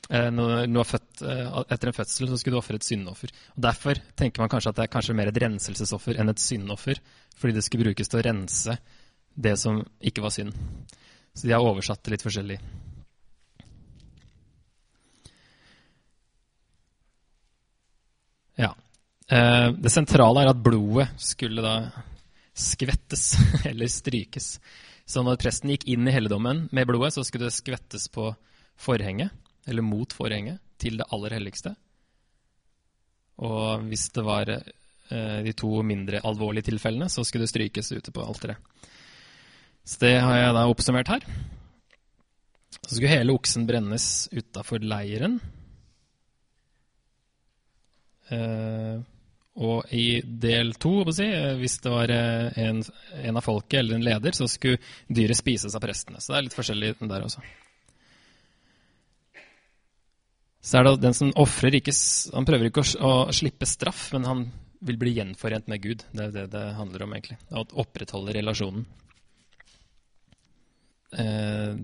Eh, 0.09 0.27
når 0.29 0.67
du 0.69 0.77
var 0.77 0.89
født, 0.89 1.21
eh, 1.25 1.61
etter 1.73 1.89
en 1.89 1.97
fødsel 1.97 2.29
så 2.29 2.37
skulle 2.37 2.55
du 2.55 2.61
ofre 2.61 2.77
et 2.77 2.85
syndoffer. 2.85 3.31
Og 3.55 3.61
Derfor 3.65 4.01
tenker 4.15 4.43
man 4.43 4.49
kanskje 4.49 4.69
at 4.69 4.77
det 4.77 4.85
er 4.85 4.93
kanskje 4.93 5.15
mer 5.17 5.31
et 5.31 5.41
renselsesoffer 5.41 6.19
enn 6.21 6.29
et 6.29 6.41
syndoffer, 6.41 7.01
fordi 7.35 7.57
det 7.57 7.63
skulle 7.65 7.87
brukes 7.87 8.11
til 8.11 8.21
å 8.21 8.25
rense 8.27 8.77
det 9.35 9.55
som 9.59 9.81
ikke 9.99 10.21
var 10.21 10.33
synd. 10.35 10.53
Så 11.35 11.47
de 11.47 11.55
har 11.55 11.65
oversatt 11.65 12.03
det 12.05 12.15
litt 12.15 12.25
forskjellig. 12.25 12.59
Ja. 18.61 18.71
Eh, 19.27 19.71
det 19.73 19.91
sentrale 19.91 20.45
er 20.45 20.53
at 20.53 20.61
blodet 20.63 21.09
skulle 21.17 21.65
da 21.65 21.77
skvettes 22.55 23.33
eller 23.69 23.89
strykes. 23.91 24.59
Så 25.05 25.21
når 25.25 25.41
presten 25.41 25.73
gikk 25.73 25.89
inn 25.91 26.07
i 26.07 26.13
helligdommen 26.13 26.67
med 26.71 26.87
blodet, 26.87 27.13
så 27.17 27.25
skulle 27.25 27.49
det 27.49 27.57
skvettes 27.57 28.07
på 28.13 28.31
forhenget 28.77 29.33
eller 29.67 29.85
mot 29.85 30.13
forhenget, 30.13 30.61
til 30.81 30.99
det 30.99 31.07
aller 31.13 31.37
helligste. 31.37 31.73
Og 33.43 33.83
hvis 33.89 34.09
det 34.15 34.23
var 34.25 34.51
eh, 34.51 35.39
de 35.45 35.53
to 35.57 35.81
mindre 35.83 36.21
alvorlige 36.23 36.69
tilfellene, 36.71 37.09
så 37.09 37.23
skulle 37.23 37.47
det 37.47 37.53
strykes 37.53 37.91
ute 37.95 38.13
på 38.15 38.23
alteret. 38.23 38.59
Så 39.85 40.01
det 40.01 40.15
har 40.19 40.39
jeg 40.39 40.53
da 40.57 40.63
oppsummert 40.69 41.11
her. 41.13 41.25
Så 42.85 42.95
skulle 42.95 43.11
hele 43.11 43.35
oksen 43.35 43.67
brennes 43.69 44.07
utafor 44.33 44.81
leiren. 44.83 45.39
Eh, 48.33 49.03
og 49.55 49.93
i 49.95 50.19
del 50.25 50.73
to, 50.81 50.97
si, 51.15 51.27
hvis 51.61 51.77
det 51.83 51.91
var 51.91 52.11
eh, 52.11 52.57
en, 52.65 52.81
en, 53.21 53.37
av 53.37 53.45
folket 53.45 53.79
eller 53.79 53.99
en 53.99 54.07
leder, 54.07 54.35
så 54.35 54.49
skulle 54.51 54.81
dyret 55.07 55.39
spises 55.39 55.77
av 55.77 55.83
prestene. 55.85 56.19
Så 56.19 56.33
det 56.33 56.39
er 56.39 56.47
litt 56.49 56.57
forskjellig 56.57 56.95
der 57.05 57.27
også. 57.27 57.43
Så 60.65 60.79
er 60.79 60.87
det 60.87 60.95
den 61.03 61.13
som 61.13 61.33
ofrer 61.37 61.77
ikke 61.77 61.93
Han 62.33 62.47
prøver 62.47 62.71
ikke 62.71 62.83
å, 63.05 63.13
slippe 63.35 63.67
straff, 63.69 64.07
men 64.15 64.25
han 64.25 64.45
vil 64.85 64.97
bli 65.01 65.15
gjenforent 65.17 65.69
med 65.71 65.81
Gud. 65.81 66.03
Det 66.13 66.27
er 66.27 66.33
det 66.33 66.45
det 66.53 66.63
handler 66.77 67.05
om, 67.05 67.13
egentlig. 67.15 67.37
Å 67.53 67.63
opprettholde 67.81 68.33
relasjonen. 68.35 68.85
Eh, 71.15 71.77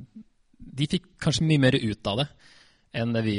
de 0.61 0.88
fikk 0.89 1.13
kanskje 1.21 1.47
mye 1.47 1.61
mer 1.61 1.77
ut 1.77 2.09
av 2.09 2.23
det 2.23 2.27
enn 2.91 3.13
det 3.15 3.21
vi 3.23 3.35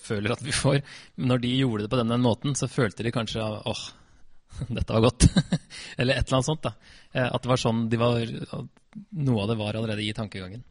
føler 0.00 0.32
at 0.32 0.42
vi 0.42 0.54
får. 0.56 0.80
Når 1.20 1.42
de 1.42 1.50
gjorde 1.58 1.84
det 1.84 1.92
på 1.92 1.98
den, 2.00 2.14
måten, 2.24 2.56
så 2.56 2.70
følte 2.70 3.04
de 3.04 3.12
kanskje 3.14 3.42
åh, 3.42 3.82
dette 4.78 4.94
var 4.94 5.04
godt. 5.04 5.28
eller 5.98 6.16
et 6.16 6.24
eller 6.24 6.38
annet 6.38 6.48
sånt. 6.48 6.64
da. 6.64 6.74
Eh, 7.12 7.28
at 7.28 7.42
det 7.42 7.52
var 7.52 7.60
sånn 7.60 7.88
de 7.92 8.00
var, 8.00 8.22
noe 9.26 9.44
av 9.44 9.52
det 9.52 9.58
var 9.60 9.78
allerede 9.78 10.06
i 10.06 10.14
tankegangen. 10.16 10.64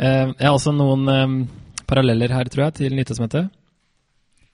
Eh, 0.00 0.30
jeg 0.30 0.46
har 0.46 0.54
også 0.54 0.72
noen 0.74 1.10
eh, 1.12 1.34
paralleller 1.88 2.32
her, 2.32 2.48
tror 2.52 2.66
jeg, 2.68 2.78
til 2.80 2.96
Nytestamentet. 2.96 3.50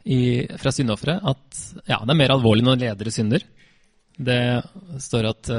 Fra 0.09 0.71
syndofferet 0.73 1.25
at 1.27 1.59
ja, 1.91 1.99
det 2.01 2.15
er 2.15 2.17
mer 2.17 2.33
alvorlig 2.33 2.63
når 2.65 2.79
ledere 2.81 3.13
synder. 3.13 3.43
Det 4.17 4.39
står 5.05 5.27
at 5.29 5.51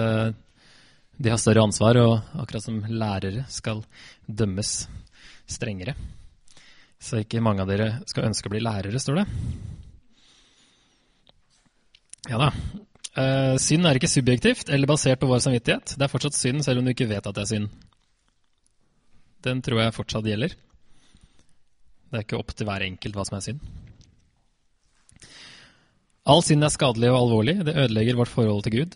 de 1.19 1.29
har 1.29 1.37
større 1.37 1.67
ansvar, 1.67 1.99
og 2.01 2.39
akkurat 2.41 2.63
som 2.63 2.79
lærere 2.89 3.43
skal 3.53 3.83
dømmes 4.25 4.71
strengere. 5.45 5.93
Så 6.97 7.21
ikke 7.21 7.43
mange 7.45 7.61
av 7.61 7.69
dere 7.69 7.91
skal 8.09 8.25
ønske 8.31 8.49
å 8.49 8.55
bli 8.55 8.63
lærere, 8.63 9.03
står 9.03 9.21
det. 9.21 9.27
Ja 12.31 12.41
da. 12.41 12.49
Synd 13.61 13.85
er 13.85 14.01
ikke 14.01 14.09
subjektivt 14.09 14.73
eller 14.73 14.89
basert 14.89 15.21
på 15.21 15.29
vår 15.29 15.45
samvittighet. 15.45 15.93
Det 15.93 16.07
er 16.07 16.15
fortsatt 16.15 16.39
synd 16.39 16.65
selv 16.65 16.81
om 16.81 16.89
du 16.89 16.95
ikke 16.95 17.11
vet 17.11 17.21
at 17.21 17.37
det 17.37 17.45
er 17.45 17.53
synd. 17.53 17.69
Den 19.45 19.61
tror 19.65 19.83
jeg 19.83 19.95
fortsatt 19.95 20.27
gjelder. 20.27 20.55
Det 22.09 22.17
er 22.17 22.25
ikke 22.25 22.39
opp 22.39 22.51
til 22.55 22.67
hver 22.67 22.85
enkelt 22.87 23.15
hva 23.15 23.25
som 23.27 23.37
er 23.37 23.45
synd. 23.45 23.63
All 26.29 26.43
synd 26.45 26.65
er 26.65 26.73
skadelig 26.73 27.09
og 27.13 27.21
alvorlig. 27.23 27.57
Det 27.65 27.77
ødelegger 27.77 28.19
vårt 28.19 28.33
forhold 28.33 28.63
til 28.65 28.75
Gud. 28.79 28.95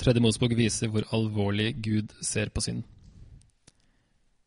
Tredje 0.00 0.22
Mosebok 0.22 0.56
viser 0.58 0.90
hvor 0.90 1.06
alvorlig 1.14 1.74
Gud 1.82 2.14
ser 2.24 2.50
på 2.54 2.64
synd. 2.64 2.82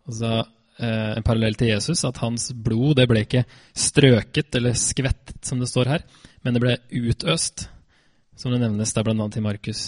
Altså, 0.08 0.46
Eh, 0.77 1.17
en 1.17 1.25
parallell 1.25 1.56
til 1.58 1.72
Jesus, 1.72 2.03
at 2.06 2.20
hans 2.22 2.51
blod 2.53 3.00
det 3.00 3.08
ble 3.10 3.24
ikke 3.25 3.48
strøket 3.74 4.53
eller 4.60 4.75
skvettet, 4.77 5.39
som 5.46 5.58
det 5.58 5.70
står 5.72 5.89
her, 5.89 6.03
men 6.46 6.53
det 6.53 6.62
ble 6.62 6.75
utøst, 6.94 7.65
som 8.38 8.53
det 8.53 8.62
nevnes 8.62 8.94
der 8.94 9.08
bl.a. 9.08 9.25
i 9.25 9.41
Markus. 9.41 9.88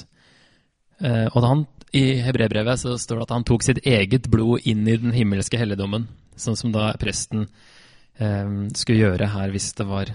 Eh, 0.97 1.27
og 1.29 1.45
han, 1.45 1.67
I 1.96 2.19
hebrebrevet 2.22 2.79
så 2.79 2.96
står 3.01 3.19
det 3.19 3.27
at 3.27 3.36
han 3.36 3.46
tok 3.48 3.65
sitt 3.65 3.84
eget 3.88 4.29
blod 4.29 4.65
inn 4.69 4.88
i 4.88 4.98
den 5.01 5.13
himmelske 5.15 5.58
helligdommen, 5.58 6.08
sånn 6.38 6.58
som 6.60 6.74
da 6.74 6.91
presten 7.01 7.48
eh, 8.19 8.50
skulle 8.77 9.00
gjøre 9.00 9.31
her 9.34 9.53
hvis 9.53 9.72
det 9.79 9.88
var 9.89 10.13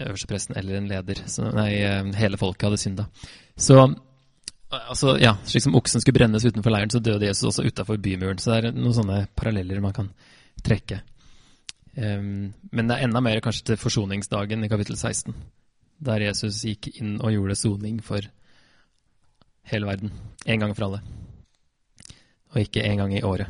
øverstepresten 0.00 0.56
eller 0.58 0.78
en 0.78 0.88
leder. 0.90 1.22
Så, 1.30 1.50
nei, 1.54 1.72
hele 2.18 2.40
folket 2.40 2.70
hadde 2.70 2.80
synda. 2.80 3.10
Så 3.56 3.82
Altså, 4.70 5.16
ja, 5.18 5.32
Slik 5.44 5.64
som 5.64 5.74
oksen 5.74 6.02
skulle 6.02 6.20
brennes 6.20 6.44
utenfor 6.46 6.70
leiren, 6.70 6.92
så 6.92 7.00
døde 7.02 7.26
Jesus 7.26 7.48
også 7.48 7.64
utafor 7.66 7.98
bymuren. 7.98 8.38
Så 8.38 8.52
det 8.52 8.58
er 8.70 8.76
noen 8.76 8.94
sånne 8.94 9.24
paralleller 9.34 9.80
man 9.82 9.96
kan 9.96 10.12
trekke. 10.62 11.00
Um, 11.96 12.52
men 12.70 12.86
det 12.86 12.96
er 12.96 13.08
enda 13.08 13.22
mer 13.24 13.40
kanskje 13.42 13.72
til 13.72 13.80
forsoningsdagen 13.80 14.62
i 14.62 14.70
kapittel 14.70 14.94
16, 14.94 15.34
der 16.06 16.22
Jesus 16.22 16.62
gikk 16.62 16.86
inn 16.92 17.16
og 17.18 17.34
gjorde 17.34 17.58
soning 17.58 17.98
for 18.04 18.22
hele 19.64 19.86
verden. 19.86 20.12
En 20.46 20.60
gang 20.60 20.74
for 20.76 20.88
alle. 20.88 21.00
Og 22.54 22.60
ikke 22.64 22.84
en 22.84 22.98
gang 22.98 23.14
i 23.16 23.22
året. 23.22 23.46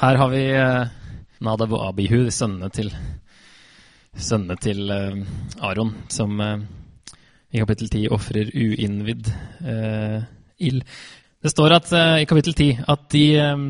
Her 0.00 0.16
har 0.16 0.28
vi 0.32 0.44
uh, 0.58 0.86
Nadab 1.40 1.72
og 1.72 1.88
Abihu, 1.88 2.30
sønnene 2.30 2.68
til, 2.74 2.90
sønne 4.16 4.56
til 4.60 4.90
uh, 4.90 5.22
Aron, 5.62 5.94
som 6.10 6.40
uh, 6.40 6.58
i 7.54 7.62
kapittel 7.62 7.90
10 7.90 8.06
ofrer 8.14 8.50
uinnvidd 8.50 9.30
eh, 9.62 10.22
ild. 10.66 10.82
Det 11.44 11.52
står 11.52 11.76
at, 11.76 11.92
eh, 11.94 12.22
i 12.24 12.28
kapittel 12.28 12.54
10 12.54 12.70
at 12.90 13.04
de 13.14 13.24
eh, 13.38 13.66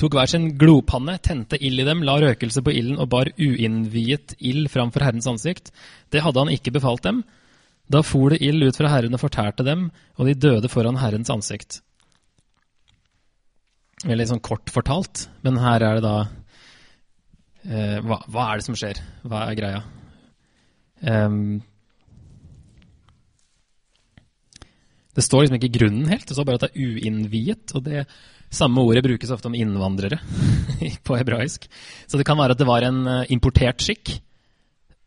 tok 0.00 0.16
hver 0.16 0.30
sin 0.32 0.48
glopanne, 0.58 1.18
tente 1.22 1.58
ild 1.60 1.82
i 1.82 1.86
dem, 1.86 2.02
la 2.06 2.16
røkelse 2.18 2.64
på 2.66 2.74
ilden 2.74 2.98
og 2.98 3.10
bar 3.12 3.30
uinnviet 3.38 4.34
ild 4.38 4.66
framfor 4.72 5.06
Herrens 5.06 5.30
ansikt. 5.30 5.70
Det 6.10 6.24
hadde 6.24 6.42
han 6.42 6.50
ikke 6.50 6.74
befalt 6.74 7.06
dem. 7.06 7.22
Da 7.90 8.02
for 8.06 8.30
det 8.30 8.42
ild 8.46 8.62
ut 8.62 8.78
fra 8.78 8.90
Herren 8.92 9.16
og 9.16 9.22
fortærte 9.22 9.66
dem, 9.66 9.88
og 10.16 10.28
de 10.28 10.36
døde 10.38 10.70
foran 10.70 11.00
Herrens 11.00 11.32
ansikt. 11.32 11.80
Veldig 14.06 14.28
sånn 14.30 14.44
kort 14.44 14.70
fortalt, 14.72 15.26
men 15.44 15.58
her 15.60 15.82
er 15.84 15.98
det 15.98 16.04
da 16.06 16.14
eh, 17.66 17.98
hva, 18.06 18.22
hva, 18.30 18.46
er 18.46 18.60
det 18.60 18.68
som 18.68 18.78
skjer? 18.78 19.02
Hva 19.26 19.42
er 19.48 19.58
greia? 19.58 19.82
Um, 21.00 21.58
Det 25.10 25.24
står 25.26 25.42
liksom 25.42 25.58
ikke 25.58 25.74
grunnen 25.74 26.08
helt, 26.08 26.22
det 26.28 26.36
står 26.36 26.46
bare 26.46 26.60
at 26.60 26.68
det 26.68 26.70
er 26.70 26.94
uinnviet. 26.94 27.74
Og 27.74 27.84
det 27.84 28.04
samme 28.50 28.82
ordet 28.86 29.02
brukes 29.04 29.32
ofte 29.34 29.50
om 29.50 29.56
innvandrere 29.58 30.20
på 31.06 31.18
hebraisk. 31.18 31.66
Så 32.06 32.20
det 32.20 32.26
kan 32.28 32.38
være 32.38 32.54
at 32.54 32.62
det 32.62 32.68
var 32.68 32.86
en 32.86 33.02
eh, 33.10 33.32
importert 33.34 33.82
skikk 33.84 34.20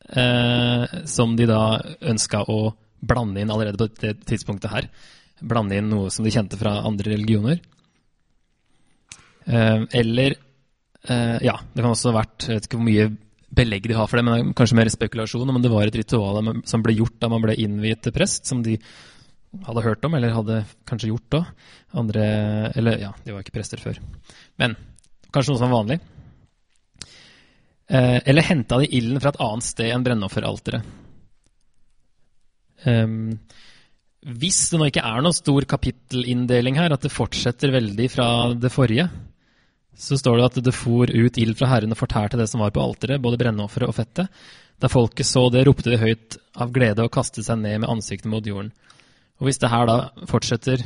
som 0.03 1.36
de 1.38 1.45
da 1.48 1.79
ønska 2.12 2.41
å 2.51 2.74
blande 3.03 3.41
inn 3.41 3.51
allerede 3.51 3.79
på 3.79 3.88
det 4.01 4.13
tidspunktet 4.27 4.72
her. 4.72 4.88
Blande 5.43 5.77
inn 5.79 5.89
noe 5.91 6.12
som 6.13 6.25
de 6.25 6.33
kjente 6.33 6.60
fra 6.60 6.77
andre 6.88 7.15
religioner. 7.15 7.62
Eh, 9.45 9.81
eller 10.00 10.36
eh, 11.10 11.38
Ja, 11.43 11.57
det 11.74 11.81
kan 11.81 11.91
også 11.91 12.13
ha 12.13 12.22
vært 12.22 12.45
Jeg 12.48 12.55
vet 12.55 12.67
ikke 12.69 12.77
hvor 12.79 12.88
mye 12.88 13.07
belegg 13.53 13.89
de 13.89 13.98
har 13.98 14.07
for 14.10 14.17
det, 14.17 14.25
men 14.25 14.53
kanskje 14.57 14.77
mer 14.79 14.89
spekulasjon 14.89 15.50
om 15.51 15.60
det 15.62 15.69
var 15.69 15.86
et 15.86 15.98
ritual 16.00 16.39
som 16.65 16.81
ble 16.86 16.95
gjort 16.98 17.19
da 17.22 17.29
man 17.29 17.43
ble 17.43 17.53
innviet 17.62 18.01
til 18.01 18.15
prest, 18.15 18.48
som 18.50 18.63
de 18.65 18.79
hadde 19.67 19.83
hørt 19.86 20.07
om, 20.07 20.15
eller 20.17 20.33
hadde 20.33 20.63
kanskje 20.89 21.12
gjort 21.12 21.27
da. 21.36 21.43
Andre 22.01 22.24
Eller 22.74 23.03
ja, 23.03 23.12
de 23.22 23.36
var 23.36 23.43
ikke 23.43 23.53
prester 23.60 23.77
før. 23.83 24.00
Men 24.57 24.74
kanskje 25.29 25.53
noe 25.53 25.62
som 25.62 25.69
var 25.69 25.83
vanlig. 25.83 26.00
Eh, 27.93 28.19
eller 28.25 28.41
henta 28.41 28.79
de 28.81 28.89
ilden 28.89 29.21
fra 29.21 29.33
et 29.33 29.41
annet 29.43 29.67
sted 29.67 29.91
enn 29.93 30.05
brennofferalteret. 30.05 30.93
Um, 32.83 33.38
hvis 34.39 34.57
det 34.71 34.79
nå 34.79 34.88
ikke 34.89 35.03
er 35.05 35.21
noen 35.23 35.35
stor 35.35 35.67
kapittelinndeling 35.69 36.79
her, 36.79 36.95
at 36.95 37.05
det 37.05 37.13
fortsetter 37.13 37.71
veldig 37.71 38.07
fra 38.12 38.27
det 38.57 38.71
forrige, 38.73 39.05
så 39.93 40.17
står 40.17 40.39
det 40.39 40.47
at 40.47 40.57
det 40.65 40.73
for 40.75 41.07
ut 41.07 41.38
ild 41.38 41.55
fra 41.59 41.69
Herren 41.69 41.93
og 41.93 42.00
fortærte 42.00 42.39
det 42.39 42.50
som 42.50 42.63
var 42.63 42.73
på 42.73 42.81
alteret, 42.81 43.21
både 43.21 43.38
brennofferet 43.39 43.91
og 43.91 43.95
fettet. 43.95 44.43
Da 44.81 44.89
folket 44.89 45.29
så 45.29 45.45
det, 45.53 45.67
ropte 45.67 45.93
de 45.93 46.01
høyt 46.01 46.39
av 46.59 46.73
glede 46.73 47.05
og 47.05 47.13
kastet 47.13 47.45
seg 47.45 47.62
ned 47.62 47.83
med 47.83 47.91
ansiktet 47.93 48.31
mot 48.31 48.47
jorden. 48.47 48.73
Og 49.38 49.47
hvis 49.47 49.62
det 49.62 49.69
her 49.69 49.85
da 49.89 49.97
fortsetter 50.29 50.81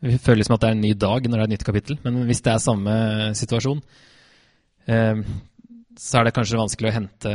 Vi 0.00 0.16
føler 0.16 0.46
som 0.46 0.54
at 0.56 0.62
det 0.62 0.68
er 0.70 0.76
en 0.78 0.84
ny 0.86 0.94
dag 0.96 1.26
når 1.28 1.36
det 1.36 1.42
er 1.42 1.48
et 1.50 1.52
nytt 1.52 1.64
kapittel, 1.68 1.98
men 2.00 2.22
hvis 2.24 2.40
det 2.40 2.54
er 2.54 2.62
samme 2.64 2.92
situasjon, 3.36 3.82
så 6.00 6.20
er 6.20 6.28
det 6.28 6.34
kanskje 6.36 6.60
vanskelig 6.60 6.90
å 6.90 6.96
hente 6.96 7.32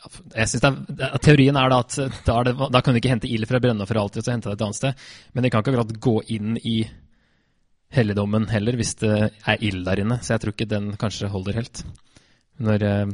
jeg 0.00 0.48
synes 0.48 0.62
det 0.62 1.04
er, 1.04 1.16
Teorien 1.20 1.58
er 1.60 1.68
da 1.68 1.80
at 1.82 1.96
da, 2.24 2.38
er 2.38 2.48
det, 2.48 2.54
da 2.72 2.80
kan 2.80 2.94
du 2.94 3.00
ikke 3.00 3.12
hente 3.12 3.28
ild 3.28 3.44
fra 3.50 3.60
brennofferalteret 3.60 4.22
og 4.22 4.26
så 4.26 4.32
hente 4.32 4.48
det 4.48 4.56
et 4.56 4.64
annet 4.64 4.78
sted. 4.78 5.02
Men 5.34 5.44
de 5.44 5.50
kan 5.52 5.60
ikke 5.60 5.74
akkurat 5.74 5.98
gå 6.06 6.14
inn 6.36 6.54
i 6.56 6.76
helligdommen 7.92 8.46
heller 8.48 8.78
hvis 8.80 8.94
det 9.02 9.16
er 9.28 9.66
ild 9.66 9.84
der 9.88 10.00
inne. 10.00 10.16
Så 10.24 10.34
jeg 10.34 10.44
tror 10.44 10.56
ikke 10.56 10.70
den 10.70 10.94
kanskje 11.00 11.28
holder 11.32 11.58
helt. 11.60 11.82
Når 12.64 12.86
eh, 12.88 13.12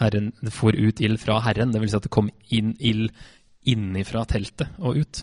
Herren 0.00 0.32
får 0.58 0.80
ut 0.80 1.04
ild 1.04 1.22
fra 1.22 1.38
Herren, 1.46 1.70
det 1.74 1.82
vil 1.82 1.92
si 1.92 1.98
at 2.00 2.08
det 2.08 2.14
kom 2.14 2.32
inn 2.54 2.74
ild 2.80 3.12
innifra 3.70 4.24
teltet 4.28 4.74
og 4.82 4.98
ut. 4.98 5.22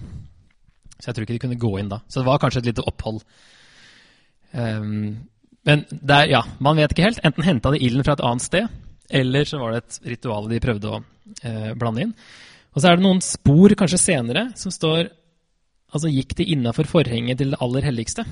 Så 0.97 1.09
jeg 1.09 1.17
tror 1.17 1.25
ikke 1.25 1.35
de 1.35 1.43
kunne 1.43 1.59
gå 1.61 1.73
inn 1.81 1.91
da. 1.91 1.99
Så 2.07 2.21
det 2.21 2.29
var 2.29 2.39
kanskje 2.41 2.63
et 2.63 2.71
lite 2.71 2.85
opphold. 2.87 3.21
Um, 4.51 5.27
men 5.67 5.83
der, 5.91 6.27
ja, 6.31 6.41
man 6.63 6.79
vet 6.79 6.93
ikke 6.93 7.05
helt. 7.05 7.21
Enten 7.25 7.45
henta 7.45 7.71
de 7.73 7.81
ilden 7.83 8.05
fra 8.05 8.15
et 8.17 8.23
annet 8.25 8.45
sted, 8.45 8.77
Eller 9.11 9.45
så 9.45 9.59
var 9.59 9.73
det 9.73 9.81
et 9.81 9.99
ritual 10.13 10.47
de 10.47 10.59
prøvde 10.63 10.87
å 10.87 11.01
eh, 11.43 11.73
blande 11.75 12.05
inn. 12.05 12.13
Og 12.71 12.79
så 12.79 12.87
er 12.87 12.97
det 12.97 13.03
noen 13.03 13.19
spor 13.21 13.73
kanskje 13.75 13.99
senere 13.99 14.51
som 14.55 14.71
står 14.71 15.09
Altså 15.91 16.07
gikk 16.07 16.37
de 16.39 16.45
innafor 16.53 16.87
forhenget 16.87 17.41
til 17.41 17.49
det 17.51 17.57
aller 17.59 17.83
helligste? 17.83 18.23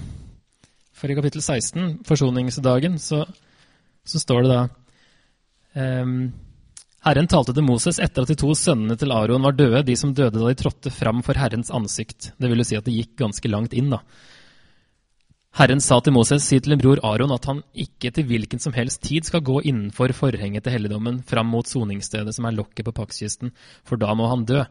For 0.95 1.11
i 1.11 1.15
kapittel 1.17 1.43
16, 1.43 2.05
forsoningsdagen, 2.07 2.95
så, 3.03 3.25
så 4.07 4.21
står 4.23 4.45
det 4.45 4.53
da 4.53 4.61
um, 5.75 6.13
Herren 7.03 7.27
talte 7.31 7.51
til 7.55 7.67
Moses 7.67 7.99
etter 7.99 8.23
at 8.23 8.31
de 8.31 8.37
to 8.39 8.53
sønnene 8.55 8.95
til 8.99 9.11
Aron 9.15 9.43
var 9.43 9.55
døde, 9.59 9.83
de 9.87 9.95
som 9.99 10.15
døde 10.15 10.35
da 10.35 10.47
de 10.47 10.55
trådte 10.59 10.91
fram 10.91 11.19
for 11.23 11.39
Herrens 11.39 11.71
ansikt. 11.71 12.33
Det 12.39 12.47
vil 12.47 12.63
jo 12.63 12.67
si 12.67 12.79
at 12.79 12.87
de 12.87 12.95
gikk 12.95 13.17
ganske 13.21 13.51
langt 13.51 13.75
inn, 13.75 13.91
da. 13.91 14.01
Herren 15.57 15.81
sa 15.81 15.97
til 15.99 16.13
Moses, 16.13 16.45
si 16.45 16.59
til 16.61 16.75
din 16.75 16.81
bror 16.81 17.01
Aron 17.03 17.33
at 17.33 17.47
han 17.49 17.63
ikke 17.73 18.11
til 18.13 18.27
hvilken 18.29 18.61
som 18.61 18.75
helst 18.75 19.01
tid 19.07 19.25
skal 19.27 19.41
gå 19.43 19.57
innenfor 19.65 20.13
forhenget 20.13 20.63
til 20.63 20.75
helligdommen 20.75 21.23
fram 21.25 21.49
mot 21.49 21.67
soningsstedet 21.67 22.35
som 22.35 22.45
er 22.45 22.55
lokket 22.55 22.85
på 22.85 22.93
pakkisten, 22.95 23.51
for 23.83 23.99
da 23.99 24.13
må 24.13 24.29
han 24.29 24.45
dø, 24.45 24.61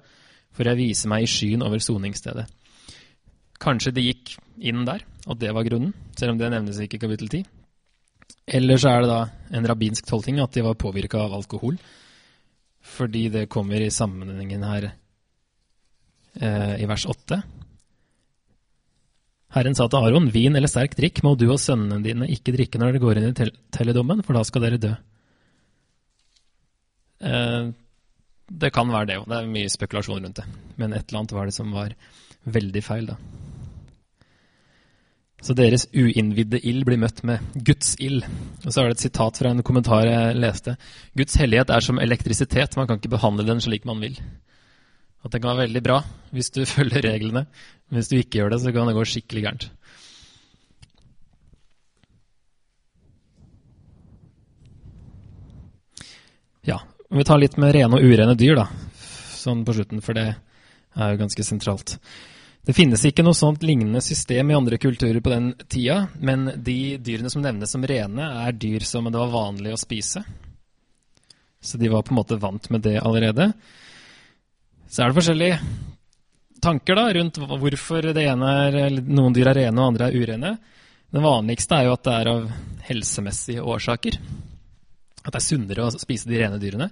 for 0.54 0.70
jeg 0.70 0.78
viser 0.78 1.10
meg 1.10 1.26
i 1.26 1.30
skyen 1.30 1.66
over 1.66 1.82
soningsstedet. 1.82 2.46
Kanskje 3.58 3.92
de 3.96 4.06
gikk 4.06 4.36
inn 4.70 4.86
der, 4.86 5.02
og 5.26 5.40
det 5.42 5.50
var 5.54 5.66
grunnen, 5.66 5.92
selv 6.16 6.36
om 6.36 6.38
det 6.38 6.52
nevnes 6.54 6.78
ikke 6.80 7.00
i 7.00 7.02
kapittel 7.02 7.28
10. 7.28 7.42
Eller 8.58 8.80
så 8.80 8.94
er 8.94 9.02
det 9.02 9.10
da 9.10 9.20
en 9.58 9.66
rabbinsk 9.68 10.06
tolkning 10.08 10.38
at 10.40 10.54
de 10.54 10.64
var 10.64 10.78
påvirka 10.78 11.20
av 11.26 11.34
alkohol, 11.36 11.76
fordi 12.80 13.26
det 13.34 13.48
kommer 13.52 13.82
i 13.82 13.90
sammenhengen 13.92 14.62
her 14.64 14.92
eh, 16.40 16.74
i 16.80 16.86
vers 16.88 17.04
8. 17.10 17.42
Herren 19.56 19.76
sa 19.76 19.86
til 19.88 20.04
Aron, 20.04 20.28
vin 20.32 20.56
eller 20.58 20.68
sterk 20.68 20.96
drikk 20.98 21.22
må 21.24 21.32
du 21.38 21.46
og 21.48 21.60
sønnene 21.62 22.04
dine 22.04 22.28
ikke 22.34 22.52
drikke 22.52 22.80
når 22.80 22.92
dere 22.92 23.02
går 23.04 23.20
inn 23.20 23.28
i 23.30 23.50
telledommen, 23.74 24.20
for 24.26 24.36
da 24.36 24.44
skal 24.44 24.66
dere 24.66 24.80
dø. 24.82 24.94
Eh, 27.24 27.70
det 28.48 28.72
kan 28.72 28.92
være 28.92 29.08
det 29.08 29.18
òg, 29.22 29.28
det 29.28 29.38
er 29.38 29.52
mye 29.52 29.72
spekulasjon 29.72 30.20
rundt 30.24 30.40
det. 30.40 30.46
Men 30.76 30.92
et 30.92 31.08
eller 31.08 31.22
annet 31.22 31.36
var 31.36 31.48
det 31.48 31.56
som 31.56 31.72
var 31.72 31.96
veldig 32.48 32.82
feil, 32.84 33.08
da. 33.12 33.16
Så 35.38 35.54
deres 35.54 35.84
uinnvidde 35.94 36.58
ild 36.66 36.82
blir 36.86 36.98
møtt 36.98 37.22
med 37.26 37.44
Guds 37.54 37.92
ild. 38.02 38.24
Og 38.64 38.72
så 38.72 38.82
er 38.82 38.88
det 38.88 38.96
et 38.96 39.04
sitat 39.06 39.38
fra 39.38 39.52
en 39.54 39.62
kommentar 39.62 40.02
jeg 40.08 40.38
leste. 40.42 40.74
Guds 41.16 41.38
hellighet 41.38 41.70
er 41.70 41.84
som 41.84 42.00
elektrisitet, 42.02 42.74
man 42.76 42.88
kan 42.90 42.98
ikke 42.98 43.12
behandle 43.14 43.46
den 43.46 43.62
slik 43.62 43.86
man 43.86 44.02
vil. 44.02 44.18
At 45.24 45.34
det 45.34 45.40
kan 45.42 45.52
være 45.52 45.66
veldig 45.66 45.82
bra 45.84 45.98
hvis 46.34 46.52
du 46.54 46.62
følger 46.76 47.04
reglene. 47.04 47.46
Men 47.88 48.00
hvis 48.00 48.10
du 48.12 48.18
ikke 48.18 48.42
gjør 48.42 48.54
det, 48.54 48.62
så 48.64 48.72
kan 48.74 48.88
det 48.88 48.96
gå 48.98 49.04
skikkelig 49.08 49.44
gærent. 49.46 49.68
Ja, 56.68 56.82
vi 57.08 57.24
tar 57.24 57.40
litt 57.40 57.56
med 57.56 57.72
rene 57.72 57.96
og 57.96 58.04
urene 58.04 58.36
dyr, 58.36 58.58
da. 58.58 58.66
Sånn 59.38 59.64
på 59.64 59.72
slutten, 59.76 60.02
for 60.04 60.18
det 60.18 60.26
er 60.28 61.14
jo 61.14 61.20
ganske 61.22 61.46
sentralt. 61.46 61.96
Det 62.68 62.74
finnes 62.76 63.00
ikke 63.08 63.24
noe 63.24 63.36
sånt 63.36 63.62
lignende 63.64 64.02
system 64.04 64.50
i 64.50 64.56
andre 64.58 64.76
kulturer 64.76 65.22
på 65.24 65.32
den 65.32 65.54
tida, 65.72 66.02
men 66.20 66.50
de 66.60 66.98
dyrene 67.00 67.30
som 67.32 67.40
nevnes 67.40 67.72
som 67.72 67.86
rene, 67.88 68.26
er 68.44 68.52
dyr 68.52 68.84
som 68.84 69.08
det 69.08 69.16
var 69.16 69.32
vanlig 69.32 69.72
å 69.72 69.80
spise. 69.80 70.20
Så 71.64 71.80
de 71.80 71.88
var 71.88 72.04
på 72.04 72.12
en 72.12 72.18
måte 72.20 72.36
vant 72.36 72.68
med 72.70 72.84
det 72.84 72.98
allerede. 73.00 73.54
Så 74.88 75.02
er 75.04 75.10
det 75.10 75.18
forskjellige 75.18 75.58
tanker 76.64 76.96
da, 76.96 77.06
rundt 77.12 77.38
hvorfor 77.38 78.08
det 78.16 78.24
ene 78.24 78.52
er, 78.64 79.00
noen 79.04 79.34
dyr 79.36 79.50
er 79.52 79.60
rene 79.62 79.82
og 79.82 79.92
andre 79.92 80.08
er 80.08 80.16
urene. 80.16 80.52
Den 81.12 81.24
vanligste 81.24 81.76
er 81.76 81.88
jo 81.88 81.96
at 81.96 82.06
det 82.06 82.14
er 82.16 82.30
av 82.32 82.46
helsemessige 82.88 83.64
årsaker. 83.64 84.16
At 85.24 85.34
det 85.34 85.40
er 85.42 85.44
sunnere 85.44 85.84
å 85.84 85.92
spise 85.92 86.30
de 86.30 86.40
rene 86.40 86.60
dyrene. 86.62 86.88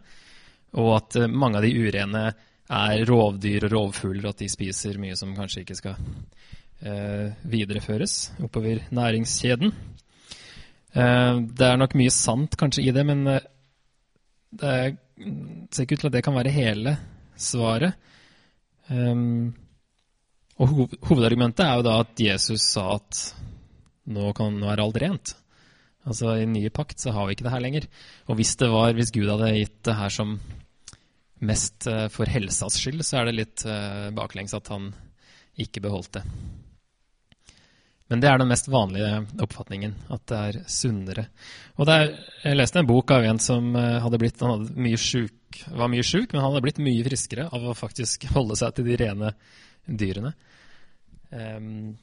Og 0.76 0.92
at 0.98 1.16
eh, 1.16 1.30
mange 1.30 1.60
av 1.60 1.64
de 1.64 1.72
urene 1.72 2.26
er 2.66 3.04
rovdyr 3.08 3.68
og 3.68 3.72
rovfugler, 3.72 4.28
at 4.28 4.44
de 4.44 4.50
spiser 4.50 5.00
mye 5.00 5.16
som 5.16 5.32
kanskje 5.36 5.64
ikke 5.64 5.78
skal 5.78 5.96
eh, 6.84 7.32
videreføres 7.48 8.18
oppover 8.44 8.84
næringskjeden. 8.92 9.72
Eh, 10.92 11.34
det 11.48 11.68
er 11.70 11.80
nok 11.80 11.96
mye 11.96 12.12
sant 12.12 12.60
kanskje 12.60 12.84
i 12.84 12.92
det, 12.92 13.08
men 13.08 13.24
eh, 13.30 13.52
det 14.56 14.78
ser 15.72 15.86
ikke 15.86 15.96
ut 15.96 16.02
til 16.04 16.10
at 16.12 16.18
det 16.18 16.26
kan 16.26 16.36
være 16.36 16.52
hele 16.52 16.98
svaret. 17.36 17.96
Um, 18.88 19.54
og 20.56 20.92
hovedargumentet 21.04 21.64
er 21.66 21.78
jo 21.78 21.86
da 21.86 21.96
at 22.04 22.22
Jesus 22.22 22.64
sa 22.72 22.94
at 22.96 23.22
nå 24.06 24.30
kan 24.36 24.54
nå 24.56 24.70
er 24.70 24.82
alt 24.82 25.00
rent. 25.02 25.34
Altså 26.06 26.36
I 26.38 26.46
nye 26.48 26.70
pakt 26.70 27.02
så 27.02 27.12
har 27.12 27.26
vi 27.26 27.36
ikke 27.36 27.48
det 27.48 27.52
her 27.52 27.64
lenger. 27.64 27.88
Og 28.30 28.38
hvis 28.38 28.54
det 28.60 28.70
var, 28.72 28.94
hvis 28.94 29.12
Gud 29.14 29.28
hadde 29.32 29.56
gitt 29.56 29.80
det 29.88 29.96
her 29.98 30.12
som 30.14 30.36
mest 31.44 31.88
uh, 31.90 32.06
for 32.12 32.30
helsas 32.30 32.78
skyld, 32.80 33.02
så 33.04 33.20
er 33.20 33.28
det 33.28 33.40
litt 33.40 33.66
uh, 33.68 34.08
baklengs 34.16 34.54
at 34.56 34.70
han 34.72 34.92
ikke 35.60 35.82
beholdt 35.84 36.18
det. 36.18 36.24
Men 38.06 38.22
det 38.22 38.28
er 38.30 38.38
den 38.38 38.50
mest 38.50 38.68
vanlige 38.70 39.10
oppfatningen, 39.42 39.94
at 40.14 40.22
det 40.30 40.38
er 40.38 40.58
sunnere. 40.70 41.26
Og 41.76 41.88
er, 41.90 42.12
Jeg 42.44 42.58
leste 42.58 42.78
en 42.78 42.86
bok 42.86 43.10
av 43.10 43.26
en 43.26 43.40
som 43.42 43.72
uh, 43.74 43.98
hadde 44.04 44.20
blitt, 44.22 44.42
han 44.46 44.68
mye 44.78 45.00
syk, 45.00 45.64
var 45.74 45.90
mye 45.90 46.06
sjuk, 46.06 46.30
men 46.30 46.42
han 46.42 46.52
hadde 46.52 46.62
blitt 46.68 46.82
mye 46.86 47.06
friskere 47.06 47.48
av 47.50 47.66
å 47.66 47.74
faktisk 47.74 48.28
holde 48.36 48.58
seg 48.58 48.76
til 48.76 48.86
de 48.86 48.98
rene 49.02 49.32
dyrene. 49.86 50.32
Um, 51.34 51.96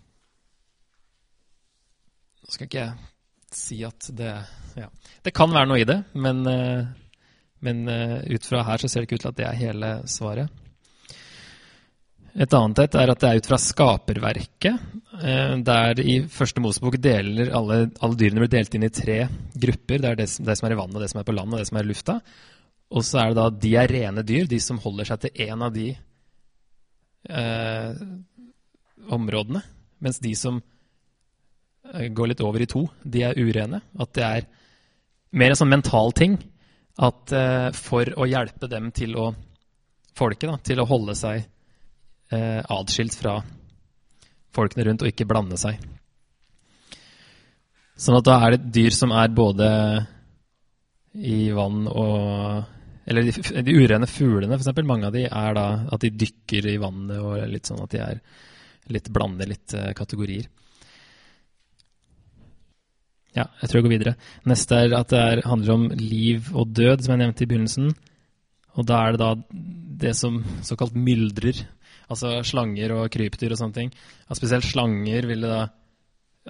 nå 2.44 2.52
skal 2.52 2.68
ikke 2.68 2.84
jeg 2.84 3.56
si 3.56 3.80
at 3.88 4.10
det 4.18 4.34
ja. 4.76 4.90
Det 5.24 5.32
kan 5.36 5.54
være 5.54 5.70
noe 5.70 5.80
i 5.80 5.88
det, 5.88 6.02
men, 6.20 6.44
uh, 6.44 6.84
men 7.64 7.88
uh, 7.88 8.20
ut 8.28 8.50
fra 8.50 8.66
her 8.68 8.84
så 8.84 8.92
ser 8.92 9.04
det 9.04 9.08
ikke 9.08 9.22
ut 9.22 9.26
til 9.28 9.32
at 9.32 9.40
det 9.40 9.48
er 9.48 9.62
hele 9.62 9.96
svaret. 10.12 10.63
Et 12.34 12.54
annet 12.58 12.80
et 12.82 12.96
er 12.98 13.12
at 13.14 13.22
det 13.22 13.30
er 13.30 13.40
ut 13.42 13.48
fra 13.52 13.60
skaperverket. 13.62 14.88
Uh, 15.14 15.60
der 15.62 16.00
i 16.02 16.16
første 16.32 16.64
Mosebok 16.64 16.98
deler 17.02 17.52
alle, 17.54 17.84
alle, 18.02 18.18
dyrene 18.18 18.42
blir 18.42 18.52
delt 18.56 18.74
inn 18.74 18.88
i 18.88 18.94
tre 18.94 19.20
grupper. 19.54 20.02
Det 20.02 20.10
er 20.10 20.18
det, 20.24 20.28
det 20.42 20.58
som 20.58 20.68
er 20.68 20.74
i 20.74 20.80
vannet, 20.80 21.02
det 21.04 21.12
som 21.12 21.22
er 21.22 21.28
på 21.28 21.36
land, 21.36 21.54
og 21.54 21.62
det 21.62 21.70
som 21.70 21.78
er 21.78 21.86
i 21.86 21.92
lufta. 21.92 22.18
Og 22.94 23.06
så 23.06 23.22
er 23.22 23.32
det 23.32 23.40
da 23.40 23.48
de 23.66 23.76
er 23.80 23.94
rene 23.94 24.26
dyr, 24.26 24.50
de 24.50 24.60
som 24.62 24.82
holder 24.82 25.10
seg 25.10 25.24
til 25.24 25.46
én 25.48 25.66
av 25.66 25.74
de 25.74 25.88
eh, 27.30 28.02
områdene. 29.14 29.62
Mens 30.04 30.20
de 30.22 30.34
som 30.38 30.60
eh, 31.94 32.10
går 32.14 32.34
litt 32.34 32.44
over 32.46 32.62
i 32.62 32.70
to, 32.70 32.86
de 33.02 33.26
er 33.30 33.40
urene. 33.40 33.82
At 33.98 34.14
det 34.18 34.28
er 34.28 34.50
mer 35.34 35.54
en 35.54 35.62
sånn 35.64 35.74
mental 35.74 36.14
ting. 36.18 36.38
At 37.02 37.34
eh, 37.34 37.72
for 37.74 38.14
å 38.14 38.30
hjelpe 38.30 38.70
dem 38.70 38.92
til 38.94 39.18
å 39.18 39.32
folket 40.14 40.52
da, 40.52 40.60
til 40.62 40.84
å 40.84 40.90
holde 40.90 41.18
seg 41.18 41.48
eh, 42.34 42.62
atskilt 42.74 43.16
fra 43.18 43.38
folkene 44.54 44.88
rundt 44.88 45.06
og 45.06 45.10
ikke 45.10 45.28
blande 45.30 45.58
seg. 45.60 45.80
Sånn 47.94 48.18
at 48.18 48.28
da 48.28 48.40
er 48.42 48.56
det 48.56 48.74
dyr 48.74 48.96
som 48.96 49.14
er 49.16 49.34
både 49.34 49.70
i 51.14 51.52
vann 51.54 51.86
og 51.88 52.72
eller 53.06 53.28
de, 53.28 53.64
de 53.68 53.76
urene 53.76 54.08
fuglene, 54.08 54.56
f.eks. 54.56 54.72
Mange 54.88 55.10
av 55.10 55.16
de 55.16 55.26
er 55.28 55.56
da 55.58 55.68
at 55.92 56.04
de 56.06 56.12
dykker 56.24 56.70
i 56.72 56.80
vannet 56.80 57.20
og 57.20 57.36
litt 57.52 57.68
sånn 57.68 57.82
at 57.84 57.92
de 57.92 58.00
er 58.00 58.22
litt 58.94 59.10
blander 59.14 59.50
litt 59.50 59.76
eh, 59.76 59.92
kategorier. 59.98 60.48
Ja, 63.34 63.48
jeg 63.60 63.70
tror 63.70 63.80
jeg 63.80 63.86
går 63.88 63.96
videre. 63.96 64.16
Neste 64.50 64.78
er 64.78 64.96
at 64.96 65.12
det 65.12 65.20
er, 65.20 65.44
handler 65.50 65.76
om 65.76 65.86
liv 65.98 66.52
og 66.54 66.74
død, 66.78 67.02
som 67.02 67.16
jeg 67.16 67.24
nevnte 67.24 67.46
i 67.46 67.50
begynnelsen. 67.50 67.94
Og 68.78 68.88
da 68.90 69.00
er 69.04 69.16
det 69.16 69.22
da 69.24 69.32
det 70.04 70.14
som 70.18 70.42
såkalt 70.66 70.96
myldrer. 70.98 71.64
Altså 72.14 72.38
slanger 72.48 72.96
og 72.96 73.10
krypdyr 73.14 73.56
og 73.56 73.60
sånne 73.60 73.80
ting. 73.80 73.94
Ja, 74.28 74.38
spesielt 74.38 74.70
slanger 74.70 75.30
ville 75.30 75.50
da 75.50 75.64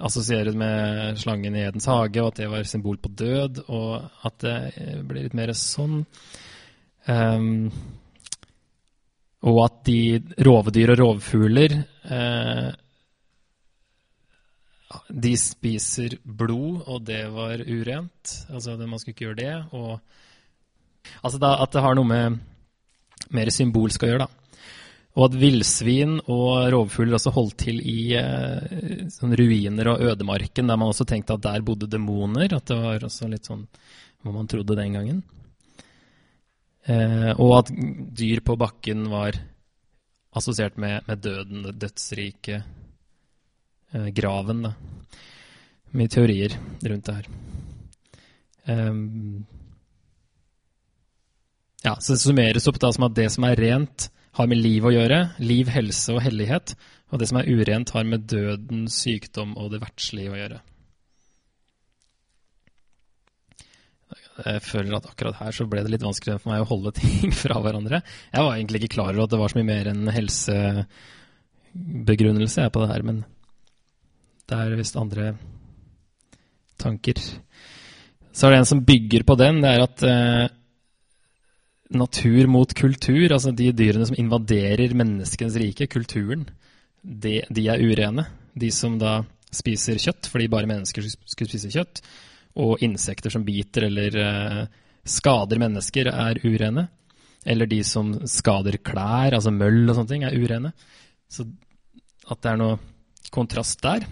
assosieres 0.04 0.56
med 0.58 1.18
slangen 1.22 1.54
i 1.54 1.64
Edens 1.68 1.86
hage, 1.86 2.22
og 2.22 2.32
at 2.32 2.40
det 2.42 2.48
var 2.50 2.66
symbol 2.66 2.98
på 2.98 3.12
død, 3.14 3.64
og 3.70 4.26
at 4.26 4.40
det 4.42 4.56
blir 5.06 5.28
litt 5.28 5.36
mer 5.38 5.54
sånn. 5.58 6.02
Um, 7.06 7.68
og 9.44 9.60
at 9.66 9.82
de 9.86 9.98
rovdyr 10.46 10.94
og 10.94 11.00
rovfugler 11.02 11.74
eh, 11.76 12.70
De 15.10 15.34
spiser 15.36 16.16
blod, 16.24 16.80
og 16.86 17.02
det 17.04 17.26
var 17.34 17.60
urent. 17.60 18.34
Altså, 18.48 18.78
man 18.78 19.00
skulle 19.00 19.12
ikke 19.16 19.26
gjøre 19.26 19.40
det. 19.42 19.54
Og, 19.76 19.98
altså 21.20 21.40
da, 21.42 21.56
at 21.60 21.74
det 21.74 21.82
har 21.84 21.98
noe 21.98 22.08
med 22.08 22.38
mer 23.34 23.50
symbolsk 23.52 24.06
å 24.06 24.10
gjøre, 24.12 24.26
da. 24.26 24.43
Og 25.14 25.28
at 25.28 25.36
villsvin 25.38 26.16
og 26.26 26.72
rovfugler 26.74 27.14
også 27.18 27.30
holdt 27.36 27.60
til 27.62 27.78
i 27.86 28.16
eh, 28.18 29.04
sånn 29.14 29.36
ruiner 29.38 29.92
og 29.92 30.02
ødemarken, 30.10 30.66
der 30.66 30.80
man 30.80 30.90
også 30.90 31.06
tenkte 31.06 31.36
at 31.36 31.44
der 31.44 31.62
bodde 31.62 31.86
demoner. 31.90 32.50
At 32.50 32.66
det 32.70 32.78
var 32.80 33.06
også 33.06 33.30
litt 33.30 33.46
sånn 33.46 33.62
hva 34.24 34.32
man 34.34 34.50
trodde 34.50 34.74
den 34.78 34.96
gangen. 34.96 35.22
Eh, 36.90 37.30
og 37.38 37.52
at 37.60 37.70
dyr 38.18 38.42
på 38.44 38.56
bakken 38.60 39.06
var 39.12 39.38
assosiert 40.34 40.76
med, 40.82 41.04
med 41.06 41.22
døden, 41.22 41.62
det 41.68 41.76
dødsrike, 41.84 42.62
eh, 43.94 44.08
graven. 44.16 44.66
da. 44.66 44.74
Mye 45.94 46.10
teorier 46.10 46.56
rundt 46.82 47.06
det 47.06 47.14
her. 47.20 47.28
Um, 48.66 49.44
ja, 51.84 51.94
så 52.00 52.14
det 52.14 52.22
summeres 52.24 52.66
opp 52.66 52.80
da 52.82 52.90
som 52.96 53.06
at 53.06 53.14
det 53.14 53.28
som 53.30 53.44
er 53.46 53.60
rent, 53.60 54.08
har 54.34 54.46
med 54.50 54.58
liv 54.58 54.84
å 54.84 54.90
gjøre. 54.94 55.18
Liv, 55.42 55.68
helse 55.72 56.12
og 56.14 56.22
hellighet. 56.24 56.74
Og 57.12 57.18
det 57.20 57.28
som 57.30 57.38
er 57.38 57.50
urent, 57.50 57.90
har 57.94 58.04
med 58.08 58.20
døden, 58.30 58.80
sykdom 58.90 59.50
og 59.60 59.66
det 59.74 59.80
verdslige 59.84 60.32
å 60.32 60.40
gjøre. 60.40 60.58
Jeg 64.34 64.60
føler 64.66 64.96
at 64.96 65.06
akkurat 65.06 65.36
her 65.38 65.52
så 65.54 65.62
ble 65.70 65.80
det 65.84 65.92
litt 65.92 66.02
vanskeligere 66.02 66.40
for 66.42 66.50
meg 66.50 66.62
å 66.64 66.70
holde 66.72 66.90
ting 66.98 67.30
fra 67.42 67.56
hverandre. 67.62 67.98
Jeg 68.32 68.42
var 68.42 68.52
egentlig 68.56 68.78
ikke 68.82 68.94
klar 68.96 69.12
over 69.14 69.24
at 69.28 69.32
det 69.34 69.40
var 69.40 69.48
så 69.52 69.58
mye 69.60 69.70
mer 69.70 69.84
enn 69.92 70.04
helsebegrunnelse 70.16 72.62
på 72.74 72.80
det 72.82 72.90
her, 72.90 73.02
men 73.06 73.16
det 74.50 74.56
er 74.58 74.80
visst 74.80 75.00
andre 75.00 75.24
tanker. 76.82 77.16
Så 78.34 78.42
er 78.46 78.50
det 78.50 78.58
en 78.64 78.72
som 78.72 78.86
bygger 78.86 79.22
på 79.22 79.34
den. 79.38 79.54
Det 79.62 79.70
er 79.70 79.80
at 79.84 79.98
eh, 80.08 80.46
natur 81.98 82.48
mot 82.50 82.74
kultur, 82.76 83.32
altså 83.32 83.52
de 83.56 83.70
dyrene 83.76 84.06
som 84.08 84.18
invaderer 84.18 84.94
menneskens 84.96 85.56
rike, 85.60 85.88
kulturen, 85.92 86.46
de, 87.02 87.40
de, 87.48 87.66
er 87.68 87.82
urene. 87.84 88.26
De 88.56 88.70
som 88.74 88.96
da 89.00 89.20
spiser 89.54 90.00
kjøtt 90.00 90.30
fordi 90.30 90.48
bare 90.50 90.68
mennesker 90.70 91.06
skulle 91.06 91.50
spise 91.50 91.72
kjøtt, 91.72 92.02
og 92.60 92.82
insekter 92.86 93.34
som 93.34 93.44
biter 93.46 93.88
eller 93.88 94.18
uh, 94.18 94.60
skader 95.04 95.60
mennesker, 95.62 96.10
er 96.10 96.40
urene. 96.44 96.88
Eller 97.44 97.68
de 97.68 97.82
som 97.84 98.14
skader 98.30 98.78
klær, 98.80 99.34
altså 99.34 99.52
møll 99.52 99.82
og 99.88 99.98
sånne 99.98 100.12
ting, 100.12 100.24
er 100.24 100.36
urene. 100.38 100.72
Så 101.28 101.44
at 102.30 102.40
det 102.40 102.52
er 102.54 102.60
noe 102.60 102.78
kontrast 103.34 103.82
der. 103.84 104.06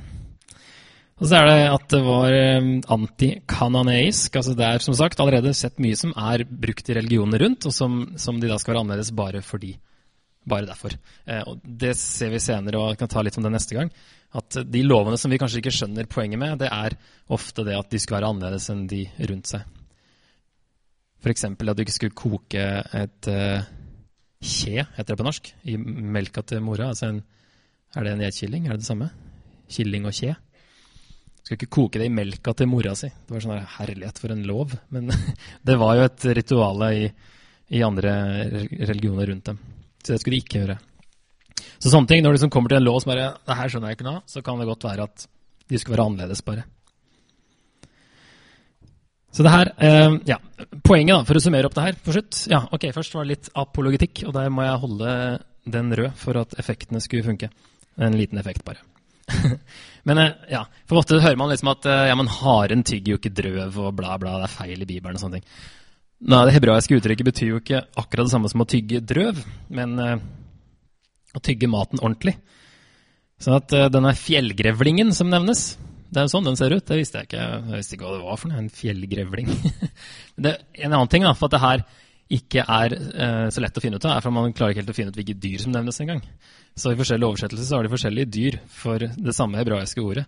Og 1.22 1.28
så 1.30 1.38
er 1.38 1.46
det 1.46 1.58
at 1.70 1.84
det 1.92 2.00
var 2.02 2.34
eh, 2.34 2.64
antikananeisk. 2.90 4.36
altså 4.40 4.56
Det 4.58 4.66
er 4.66 4.82
som 4.82 4.96
sagt 4.98 5.20
allerede 5.22 5.52
sett 5.54 5.78
mye 5.82 5.98
som 5.98 6.10
er 6.18 6.42
brukt 6.42 6.88
i 6.90 6.96
religionene 6.98 7.38
rundt, 7.44 7.68
og 7.70 7.74
som, 7.76 8.00
som 8.18 8.40
de 8.42 8.50
da 8.50 8.58
skal 8.58 8.74
være 8.74 8.82
annerledes 8.82 9.12
bare 9.14 9.42
fordi. 9.46 9.76
Bare 10.50 10.66
derfor. 10.66 10.96
Eh, 11.22 11.44
og 11.46 11.62
Det 11.62 11.94
ser 12.00 12.34
vi 12.34 12.42
senere, 12.42 12.80
og 12.80 12.90
jeg 12.90 13.04
kan 13.04 13.12
ta 13.14 13.22
litt 13.22 13.38
om 13.38 13.46
det 13.46 13.54
neste 13.54 13.78
gang. 13.78 13.92
At 14.34 14.58
de 14.66 14.82
lovene 14.82 15.20
som 15.20 15.30
vi 15.30 15.38
kanskje 15.38 15.62
ikke 15.62 15.74
skjønner 15.76 16.10
poenget 16.10 16.42
med, 16.42 16.58
det 16.64 16.72
er 16.74 16.98
ofte 17.30 17.62
det 17.68 17.78
at 17.78 17.94
de 17.94 18.02
skal 18.02 18.18
være 18.18 18.32
annerledes 18.34 18.66
enn 18.74 18.88
de 18.90 19.04
rundt 19.30 19.54
seg. 19.54 19.78
F.eks. 21.22 21.44
at 21.46 21.76
du 21.78 21.82
ikke 21.84 21.94
skulle 21.94 22.18
koke 22.18 22.62
et 22.98 23.28
uh, 23.30 23.62
kje, 24.42 24.88
heter 24.96 25.12
det 25.12 25.18
på 25.20 25.26
norsk, 25.28 25.52
i 25.70 25.76
melka 25.78 26.42
til 26.42 26.64
mora. 26.64 26.88
Altså 26.90 27.12
en, 27.12 27.20
er 27.94 28.08
det 28.08 28.14
en 28.16 28.24
geitkilling? 28.24 28.66
Er 28.66 28.74
det 28.74 28.82
det 28.82 28.88
samme? 28.88 29.12
Killing 29.70 30.08
og 30.08 30.16
kje? 30.16 30.32
Skal 31.42 31.58
ikke 31.58 31.74
koke 31.74 31.98
det 31.98 32.06
i 32.06 32.14
melka 32.14 32.54
til 32.54 32.70
mora 32.70 32.94
si. 32.98 33.08
Det 33.10 33.34
var 33.34 33.42
sånn 33.42 33.70
herlighet 33.78 34.20
for 34.22 34.34
en 34.34 34.44
lov. 34.46 34.76
Men 34.94 35.10
det 35.68 35.76
var 35.80 35.98
jo 35.98 36.06
et 36.06 36.26
ritual 36.38 36.84
i, 36.92 37.08
i, 37.74 37.82
andre 37.82 38.14
religioner 38.70 39.32
rundt 39.32 39.50
dem. 39.50 39.58
Så 40.02 40.14
det 40.14 40.22
skulle 40.22 40.38
de 40.38 40.44
ikke 40.44 40.62
gjøre. 40.62 40.78
Så 41.82 41.90
sånne 41.90 42.10
ting, 42.10 42.22
når 42.22 42.32
det 42.32 42.40
liksom 42.40 42.52
kommer 42.54 42.70
til 42.70 42.78
en 42.78 42.86
lov 42.86 43.00
som 43.02 43.10
bare 43.10 43.32
det 43.42 43.58
her 43.58 43.72
skjønner 43.72 43.90
jeg 43.90 43.98
ikke 43.98 44.06
noe 44.06 44.22
så 44.30 44.42
kan 44.44 44.62
det 44.62 44.68
godt 44.70 44.86
være 44.86 45.08
at 45.10 45.26
de 45.72 45.80
skulle 45.80 45.96
være 45.96 46.06
annerledes, 46.10 46.42
bare. 46.46 46.64
Så 49.32 49.44
det 49.46 49.52
her, 49.54 49.70
eh, 49.80 50.16
ja, 50.28 50.36
Poenget, 50.84 51.14
da, 51.14 51.22
for 51.24 51.38
å 51.38 51.42
summere 51.42 51.66
opp 51.66 51.74
det 51.78 51.86
her 51.86 51.96
for 52.04 52.14
slutt 52.14 52.42
ja, 52.52 52.60
ok, 52.68 52.90
Først 52.92 53.14
var 53.16 53.24
det 53.24 53.32
litt 53.32 53.48
apologetikk, 53.56 54.26
og 54.28 54.34
der 54.36 54.52
må 54.52 54.66
jeg 54.66 54.82
holde 54.82 55.12
den 55.72 55.94
rød 55.96 56.12
for 56.20 56.38
at 56.42 56.56
effektene 56.60 57.00
skulle 57.00 57.24
funke. 57.24 57.48
En 57.96 58.16
liten 58.18 58.40
effekt, 58.40 58.64
bare. 58.66 58.82
men 60.08 60.20
eh, 60.22 60.34
ja, 60.52 60.64
for 60.88 61.00
ofte 61.00 61.20
hører 61.22 61.38
man 61.40 61.52
liksom 61.52 61.70
at 61.72 61.86
eh, 61.90 62.08
ja, 62.10 62.16
men 62.18 62.30
haren 62.30 62.84
tygger 62.86 63.14
jo 63.14 63.20
ikke 63.20 63.34
drøv 63.38 63.78
og 63.86 63.94
bla, 63.98 64.16
bla, 64.20 64.38
det 64.42 64.48
er 64.48 64.54
feil 64.56 64.84
i 64.84 64.88
Bibelen 64.88 65.18
og 65.18 65.24
sånne 65.24 65.40
ting. 65.40 65.48
Nei, 66.22 66.44
Det 66.46 66.54
hebraiske 66.54 66.98
uttrykket 66.98 67.26
betyr 67.26 67.50
jo 67.50 67.60
ikke 67.62 67.82
akkurat 67.98 68.28
det 68.28 68.34
samme 68.34 68.50
som 68.50 68.62
å 68.62 68.68
tygge 68.70 69.00
drøv, 69.02 69.40
men 69.74 69.94
uh, 69.98 70.12
å 71.34 71.40
tygge 71.42 71.70
maten 71.70 71.98
ordentlig. 71.98 72.36
Sånn 73.42 73.56
at 73.56 73.74
uh, 73.74 73.88
denne 73.90 74.12
fjellgrevlingen 74.14 75.10
som 75.16 75.32
nevnes, 75.32 75.72
det 76.12 76.20
er 76.20 76.28
jo 76.28 76.32
sånn 76.36 76.46
den 76.46 76.60
ser 76.60 76.76
ut. 76.76 76.84
Det 76.86 77.00
visste 77.00 77.18
jeg 77.18 77.26
ikke. 77.26 77.42
Jeg 77.42 77.80
visste 77.80 77.96
ikke 77.96 78.06
hva 78.06 78.14
det 78.14 78.22
var 78.28 78.38
for 78.38 78.52
noe. 78.52 78.62
En 78.62 78.70
fjellgrevling. 78.70 79.50
det, 80.46 80.54
en 80.78 80.92
annen 80.92 81.10
ting 81.10 81.26
da, 81.26 81.34
for 81.34 81.50
at 81.50 81.56
det 81.56 81.64
her 81.64 81.84
ikke 82.32 82.64
er 82.64 82.94
uh, 82.96 83.48
så 83.52 83.62
lett 83.62 83.76
å 83.76 83.82
finne 83.82 83.98
ut 84.00 84.06
av, 84.08 84.16
er 84.16 84.24
for 84.24 84.34
man 84.34 84.54
klarer 84.56 84.74
ikke 84.74 84.82
helt 84.84 84.94
å 84.94 84.96
finne 84.96 85.12
ut 85.12 85.18
hvilke 85.18 85.36
dyr 85.40 85.62
som 85.62 85.74
nevnes 85.74 86.00
engang. 86.04 86.22
Så 86.78 86.92
i 86.92 86.98
forskjellige 86.98 87.28
oversettelser 87.28 87.68
så 87.68 87.78
har 87.78 87.86
de 87.86 87.92
forskjellige 87.92 88.32
dyr 88.32 88.58
for 88.72 89.02
det 89.02 89.36
samme 89.36 89.60
hebraiske 89.60 90.02
ordet. 90.02 90.24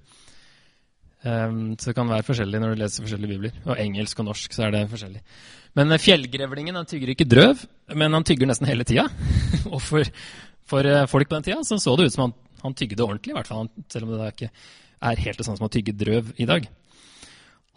Um, 1.25 1.73
så 1.81 1.89
det 1.89 1.97
kan 1.97 2.11
være 2.11 2.27
forskjellig 2.27 2.59
når 2.61 2.75
du 2.75 2.81
leser 2.83 3.05
forskjellige 3.07 3.33
bibler. 3.33 3.59
Og 3.65 3.81
engelsk 3.81 4.19
og 4.21 4.29
norsk 4.29 4.53
så 4.53 4.67
er 4.67 4.75
det 4.75 4.83
forskjellig. 4.91 5.23
Men 5.81 5.95
uh, 5.95 6.01
fjellgrevlingen 6.01 6.77
han 6.77 6.89
tygger 6.91 7.15
ikke 7.15 7.29
drøv, 7.31 7.65
men 7.97 8.19
han 8.19 8.27
tygger 8.29 8.51
nesten 8.51 8.69
hele 8.69 8.85
tida. 8.89 9.07
og 9.73 9.81
for, 9.83 10.13
for 10.69 10.85
uh, 10.85 11.07
folk 11.11 11.31
på 11.31 11.39
den 11.39 11.49
tida 11.49 11.65
så, 11.65 11.81
så 11.81 11.97
det 11.97 12.11
ut 12.11 12.17
som 12.17 12.27
han, 12.27 12.37
han 12.67 12.77
tygde 12.77 13.07
ordentlig, 13.07 13.33
i 13.33 13.39
hvert 13.39 13.49
fall. 13.49 13.73
Selv 13.89 14.09
om 14.09 14.17
det 14.19 14.33
ikke 14.35 14.53
er 15.05 15.25
helt 15.25 15.41
det 15.41 15.49
samme 15.49 15.61
som 15.61 15.69
å 15.69 15.73
tygge 15.73 15.97
drøv 15.97 16.35
i 16.41 16.49
dag. 16.49 16.69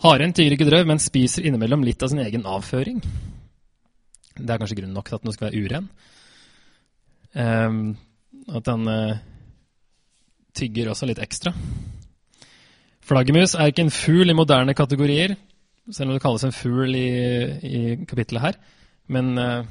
Haren 0.03 0.35
tygger 0.35 0.53
ikke 0.53 0.67
drøv, 0.67 0.85
men 0.91 1.01
spiser 1.01 1.47
innimellom 1.47 1.81
litt 1.87 2.03
av 2.03 2.11
sin 2.11 2.21
egen 2.21 2.43
avføring. 2.45 2.99
Det 4.37 4.53
er 4.53 4.61
kanskje 4.61 4.79
grunnen 4.79 4.95
nok 4.97 5.09
til 5.09 5.17
at 5.17 5.25
den 5.25 5.35
skal 5.35 5.49
være 5.49 5.63
uren. 5.65 5.89
Um, 7.37 7.81
at 8.47 8.65
den 8.65 8.87
uh, 8.87 9.17
tygger 10.57 10.91
også 10.91 11.09
litt 11.09 11.21
ekstra. 11.21 11.53
Flaggermus 13.07 13.55
er 13.55 13.71
ikke 13.71 13.85
en 13.85 13.93
fugl 13.93 14.31
i 14.31 14.35
moderne 14.35 14.75
kategorier, 14.75 15.35
selv 15.91 16.09
om 16.11 16.17
det 16.17 16.23
kalles 16.23 16.43
en 16.47 16.55
fugl 16.55 16.95
i, 16.97 17.09
i 17.63 17.81
kapittelet 18.07 18.43
her. 18.43 18.61
Men 19.07 19.33
uh, 19.39 19.67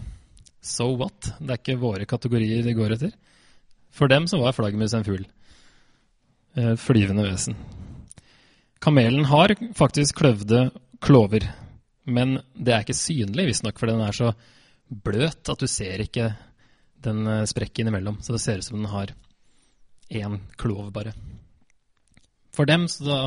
so 0.65 0.93
what? 0.97 1.33
Det 1.41 1.51
er 1.51 1.61
ikke 1.61 1.81
våre 1.83 2.09
kategorier 2.09 2.65
de 2.65 2.77
går 2.77 2.97
etter. 2.97 3.17
For 3.93 4.13
dem 4.13 4.29
så 4.29 4.41
var 4.41 4.57
flaggermus 4.57 4.95
en 4.97 5.07
fugl. 5.07 5.27
Uh, 6.57 6.75
flyvende 6.81 7.27
vesen. 7.27 7.59
Kamelen 8.81 9.25
har 9.29 9.57
faktisk 9.75 10.21
kløvde 10.21 10.69
klover, 11.03 11.45
men 12.05 12.39
det 12.55 12.73
er 12.73 12.85
ikke 12.85 12.97
synlig, 12.97 13.49
visstnok, 13.49 13.79
for 13.81 13.91
den 13.91 14.03
er 14.05 14.15
så 14.15 14.33
bløt 14.89 15.51
at 15.51 15.63
du 15.63 15.67
ser 15.71 16.03
ikke 16.05 16.31
den 17.07 17.27
eh, 17.27 17.47
sprekken 17.49 17.91
imellom. 17.91 18.21
Så 18.23 18.37
det 18.37 18.43
ser 18.43 18.61
ut 18.61 18.69
som 18.69 18.79
den 18.81 18.91
har 18.93 19.15
én 20.11 20.39
klov, 20.59 20.91
bare. 20.95 21.15
For 22.55 22.69
dem 22.69 22.87
så 22.89 23.05
da 23.07 23.19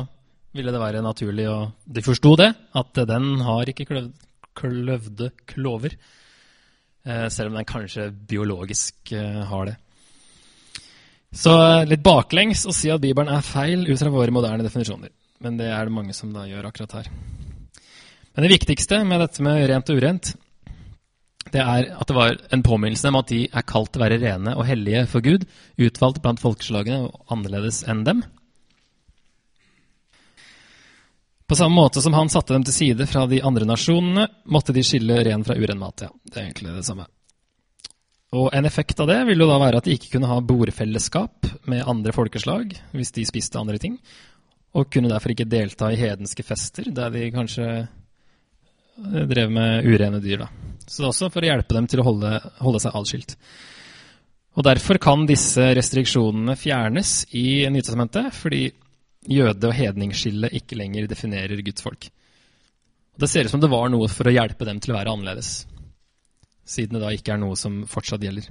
ville 0.56 0.72
det 0.74 0.82
være 0.82 1.04
naturlig, 1.04 1.46
og 1.50 1.76
de 1.86 2.02
forsto 2.02 2.34
det, 2.40 2.50
at 2.74 3.04
den 3.06 3.28
har 3.46 3.70
ikke 3.70 3.86
kløv, 3.86 4.08
kløvde 4.58 5.30
klover. 5.46 5.94
Eh, 7.06 7.28
selv 7.32 7.52
om 7.52 7.60
den 7.60 7.68
kanskje 7.68 8.10
biologisk 8.10 9.12
eh, 9.16 9.40
har 9.46 9.70
det. 9.70 9.76
Så 11.30 11.52
litt 11.86 12.02
baklengs 12.02 12.64
å 12.66 12.74
si 12.74 12.90
at 12.90 13.02
Bibelen 13.02 13.30
er 13.30 13.46
feil 13.46 13.86
ut 13.86 14.00
fra 14.00 14.10
våre 14.10 14.34
moderne 14.34 14.66
definisjoner. 14.66 15.12
Men 15.40 15.56
det 15.60 15.70
er 15.72 15.86
det 15.86 15.94
mange 15.94 16.14
som 16.16 16.32
da 16.34 16.42
gjør 16.48 16.66
akkurat 16.68 16.98
her. 16.98 17.10
Men 18.34 18.44
det 18.44 18.50
viktigste 18.52 18.98
med 19.06 19.22
dette 19.22 19.44
med 19.44 19.62
rent 19.70 19.92
og 19.92 20.00
urent, 20.00 20.32
det 21.54 21.62
er 21.62 21.88
at 21.94 22.08
det 22.08 22.16
var 22.16 22.36
en 22.54 22.62
påminnelse 22.66 23.10
om 23.10 23.18
at 23.20 23.30
de 23.32 23.44
er 23.46 23.66
kalt 23.66 23.92
til 23.92 24.00
å 24.00 24.04
være 24.06 24.20
rene 24.22 24.56
og 24.56 24.66
hellige 24.68 25.06
for 25.10 25.24
Gud, 25.24 25.46
utvalgt 25.80 26.22
blant 26.24 26.42
folkeslagene 26.42 27.08
og 27.08 27.32
annerledes 27.34 27.82
enn 27.90 28.04
dem. 28.06 28.22
På 31.50 31.56
samme 31.58 31.74
måte 31.74 31.98
som 32.02 32.14
han 32.14 32.30
satte 32.30 32.54
dem 32.54 32.62
til 32.62 32.76
side 32.76 33.06
fra 33.10 33.24
de 33.26 33.40
andre 33.42 33.66
nasjonene, 33.66 34.28
måtte 34.46 34.74
de 34.76 34.84
skille 34.86 35.16
ren 35.26 35.42
fra 35.42 35.56
uren 35.58 35.80
mat. 35.80 36.04
Ja, 36.06 36.12
det 36.30 36.36
er 36.36 36.44
egentlig 36.44 36.76
det 36.76 36.86
samme. 36.86 37.08
Og 38.38 38.52
En 38.54 38.68
effekt 38.68 39.00
av 39.02 39.08
det 39.10 39.18
ville 39.26 39.42
jo 39.42 39.50
da 39.50 39.58
være 39.58 39.80
at 39.80 39.88
de 39.88 39.96
ikke 39.96 40.12
kunne 40.12 40.30
ha 40.30 40.38
bordfellesskap 40.38 41.48
med 41.66 41.82
andre 41.90 42.14
folkeslag 42.14 42.76
hvis 42.94 43.10
de 43.16 43.26
spiste 43.26 43.58
andre 43.58 43.80
ting, 43.82 43.98
og 44.78 44.86
kunne 44.94 45.10
derfor 45.10 45.34
ikke 45.34 45.50
delta 45.50 45.90
i 45.90 45.98
hedenske 45.98 46.46
fester 46.46 46.86
der 46.94 47.10
de 47.10 47.26
kanskje 47.34 47.66
drev 49.26 49.50
med 49.50 49.90
urene 49.90 50.22
dyr. 50.22 50.44
da. 50.44 50.69
Så 50.90 51.02
det 51.02 51.06
er 51.06 51.12
også 51.12 51.28
for 51.30 51.46
å 51.46 51.50
hjelpe 51.52 51.76
dem 51.76 51.86
til 51.86 52.02
å 52.02 52.06
holde, 52.08 52.32
holde 52.58 52.80
seg 52.82 52.96
adskilt. 52.98 53.36
Og 54.58 54.66
Derfor 54.66 54.98
kan 54.98 55.22
disse 55.28 55.68
restriksjonene 55.78 56.56
fjernes 56.58 57.12
i 57.38 57.62
Nytestamentet, 57.70 58.32
fordi 58.34 58.64
jøde- 59.30 59.70
og 59.70 59.76
hedningsskillet 59.76 60.56
ikke 60.58 60.78
lenger 60.80 61.06
definerer 61.06 61.62
Guds 61.62 61.84
folk. 61.86 62.08
Og 63.14 63.22
det 63.22 63.30
ser 63.30 63.46
ut 63.46 63.54
som 63.54 63.62
det 63.62 63.70
var 63.70 63.88
noe 63.92 64.08
for 64.10 64.26
å 64.26 64.34
hjelpe 64.34 64.66
dem 64.66 64.80
til 64.82 64.92
å 64.92 64.98
være 64.98 65.14
annerledes, 65.14 65.66
siden 66.66 66.98
det 66.98 67.04
da 67.04 67.14
ikke 67.14 67.36
er 67.36 67.42
noe 67.44 67.58
som 67.58 67.84
fortsatt 67.86 68.26
gjelder. 68.26 68.50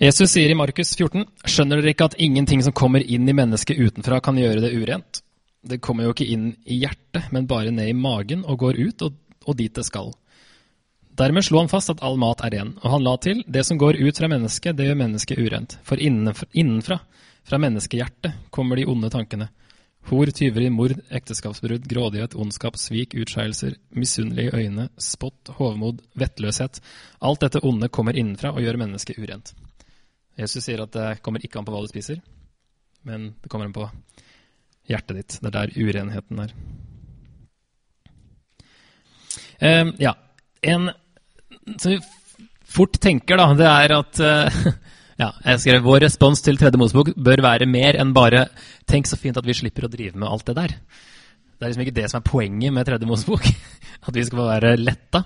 Jesus 0.00 0.32
sier 0.32 0.50
i 0.50 0.56
Markus 0.58 0.96
14.: 0.96 1.28
Skjønner 1.44 1.82
dere 1.82 1.92
ikke 1.92 2.08
at 2.08 2.16
ingenting 2.18 2.64
som 2.64 2.72
kommer 2.72 3.04
inn 3.04 3.28
i 3.28 3.36
mennesket 3.36 3.78
utenfra, 3.78 4.20
kan 4.24 4.40
gjøre 4.40 4.64
det 4.64 4.72
urent? 4.74 5.23
Det 5.64 5.80
kommer 5.84 6.06
jo 6.06 6.12
ikke 6.14 6.28
inn 6.28 6.50
i 6.64 6.82
hjertet, 6.82 7.30
men 7.32 7.48
bare 7.48 7.72
ned 7.72 7.88
i 7.88 7.96
magen 7.96 8.44
og 8.44 8.60
går 8.60 8.80
ut 8.80 9.06
og, 9.06 9.16
og 9.48 9.56
dit 9.58 9.74
det 9.74 9.86
skal. 9.86 10.12
Dermed 11.14 11.46
slo 11.46 11.60
han 11.62 11.70
fast 11.70 11.92
at 11.92 12.02
all 12.02 12.16
mat 12.18 12.42
er 12.42 12.56
ren, 12.56 12.72
og 12.82 12.90
han 12.90 13.04
la 13.06 13.14
til 13.22 13.44
det 13.46 13.62
som 13.66 13.78
går 13.78 14.00
ut 14.02 14.18
fra 14.18 14.28
mennesket, 14.30 14.74
det 14.76 14.88
gjør 14.88 14.98
mennesket 14.98 15.38
urent. 15.40 15.76
For 15.86 16.00
innenfra, 16.02 16.48
innenfra 16.52 16.98
fra 17.46 17.60
menneskehjertet, 17.62 18.50
kommer 18.50 18.80
de 18.80 18.86
onde 18.90 19.10
tankene. 19.14 19.48
Hor, 20.10 20.28
tyveri, 20.36 20.68
mord, 20.74 20.98
ekteskapsbrudd, 21.16 21.86
grådighet, 21.88 22.34
ondskap, 22.36 22.76
svik, 22.76 23.14
utskeielser, 23.16 23.78
misunnelige 23.96 24.52
øyne, 24.58 24.88
spott, 25.00 25.54
hovmod, 25.56 26.02
vettløshet. 26.18 26.82
Alt 27.24 27.46
dette 27.46 27.62
onde 27.64 27.88
kommer 27.88 28.18
innenfra 28.18 28.52
og 28.52 28.60
gjør 28.60 28.82
mennesket 28.82 29.20
urent. 29.22 29.54
Jesus 30.36 30.66
sier 30.66 30.82
at 30.82 30.92
det 30.92 31.22
kommer 31.24 31.40
ikke 31.44 31.60
an 31.60 31.68
på 31.68 31.72
hva 31.72 31.84
du 31.84 31.88
spiser, 31.88 32.18
men 33.06 33.30
det 33.40 33.52
kommer 33.52 33.70
an 33.70 33.76
på 33.76 33.86
hjertet 34.90 35.16
ditt. 35.18 35.36
Det 35.40 35.50
er 35.50 35.56
der 35.56 35.74
urenheten 35.78 36.42
er. 36.44 36.54
Um, 39.64 39.94
ja. 40.02 40.14
En 40.62 40.90
som 41.78 41.92
vi 41.92 42.00
fort 42.64 42.98
tenker, 43.00 43.38
da, 43.40 43.52
det 43.56 43.68
er 43.70 43.94
at 43.98 44.20
uh, 44.20 44.72
Ja, 45.20 45.28
jeg 45.44 45.60
skrev 45.62 45.84
Vår 45.84 46.02
respons 46.02 46.40
til 46.42 46.56
Tredje 46.58 46.78
Mosebok 46.80 47.12
bør 47.14 47.42
være 47.44 47.68
mer 47.70 47.94
enn 48.02 48.10
bare 48.16 48.48
'tenk 48.82 49.06
så 49.06 49.16
fint 49.16 49.36
at 49.38 49.46
vi 49.46 49.54
slipper 49.54 49.86
å 49.86 49.92
drive 49.92 50.18
med 50.18 50.28
alt 50.28 50.46
det 50.46 50.56
der'. 50.56 50.74
Det 51.54 51.62
er 51.62 51.70
liksom 51.70 51.84
ikke 51.84 52.00
det 52.00 52.10
som 52.10 52.18
er 52.18 52.30
poenget 52.30 52.72
med 52.74 52.86
Tredje 52.86 53.06
Mosebok. 53.06 53.46
At 54.06 54.14
vi 54.14 54.24
skal 54.24 54.38
være 54.38 54.76
letta. 54.76 55.22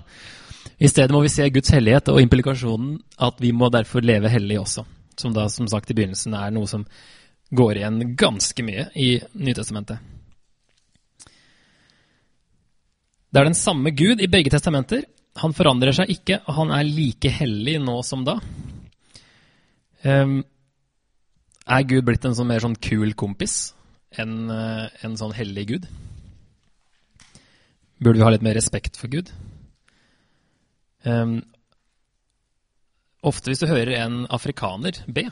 I 0.79 0.87
stedet 0.87 1.11
må 1.11 1.21
vi 1.21 1.31
se 1.33 1.49
Guds 1.49 1.69
hellighet 1.73 2.07
og 2.13 2.21
implikasjonen 2.21 2.99
at 3.19 3.41
vi 3.41 3.51
må 3.51 3.67
derfor 3.69 3.99
leve 3.99 4.29
hellig 4.29 4.59
også. 4.59 4.85
Som 5.17 5.33
da, 5.33 5.49
som 5.49 5.67
sagt 5.67 5.91
i 5.91 5.93
begynnelsen, 5.97 6.33
er 6.33 6.53
noe 6.55 6.67
som 6.67 6.85
går 7.49 7.79
igjen 7.79 7.99
ganske 8.19 8.65
mye 8.65 8.87
i 8.95 9.09
Nytestamentet. 9.33 9.99
Det 13.29 13.41
er 13.41 13.45
den 13.45 13.57
samme 13.57 13.93
Gud 13.93 14.21
i 14.21 14.29
begge 14.29 14.51
testamenter. 14.53 15.05
Han 15.41 15.53
forandrer 15.53 15.93
seg 15.95 16.09
ikke, 16.13 16.39
og 16.49 16.55
han 16.57 16.71
er 16.73 16.87
like 16.87 17.29
hellig 17.31 17.77
nå 17.81 17.99
som 18.05 18.25
da. 18.25 18.39
Um, 20.03 20.39
er 21.69 21.85
Gud 21.85 22.07
blitt 22.07 22.25
en 22.25 22.37
sånn 22.37 22.49
mer 22.49 22.63
sånn 22.63 22.77
kul 22.81 23.13
kompis 23.19 23.75
enn 24.17 24.49
uh, 24.49 24.87
en 25.05 25.17
sånn 25.19 25.35
hellig 25.37 25.67
Gud? 25.69 25.85
Burde 27.99 28.17
vi 28.17 28.25
ha 28.25 28.31
litt 28.33 28.45
mer 28.45 28.57
respekt 28.57 28.97
for 28.97 29.11
Gud? 29.11 29.29
Um, 31.05 31.41
ofte 33.21 33.51
hvis 33.51 33.61
du 33.61 33.69
hører 33.69 33.93
en 33.99 34.23
afrikaner 34.33 35.03
be, 35.05 35.27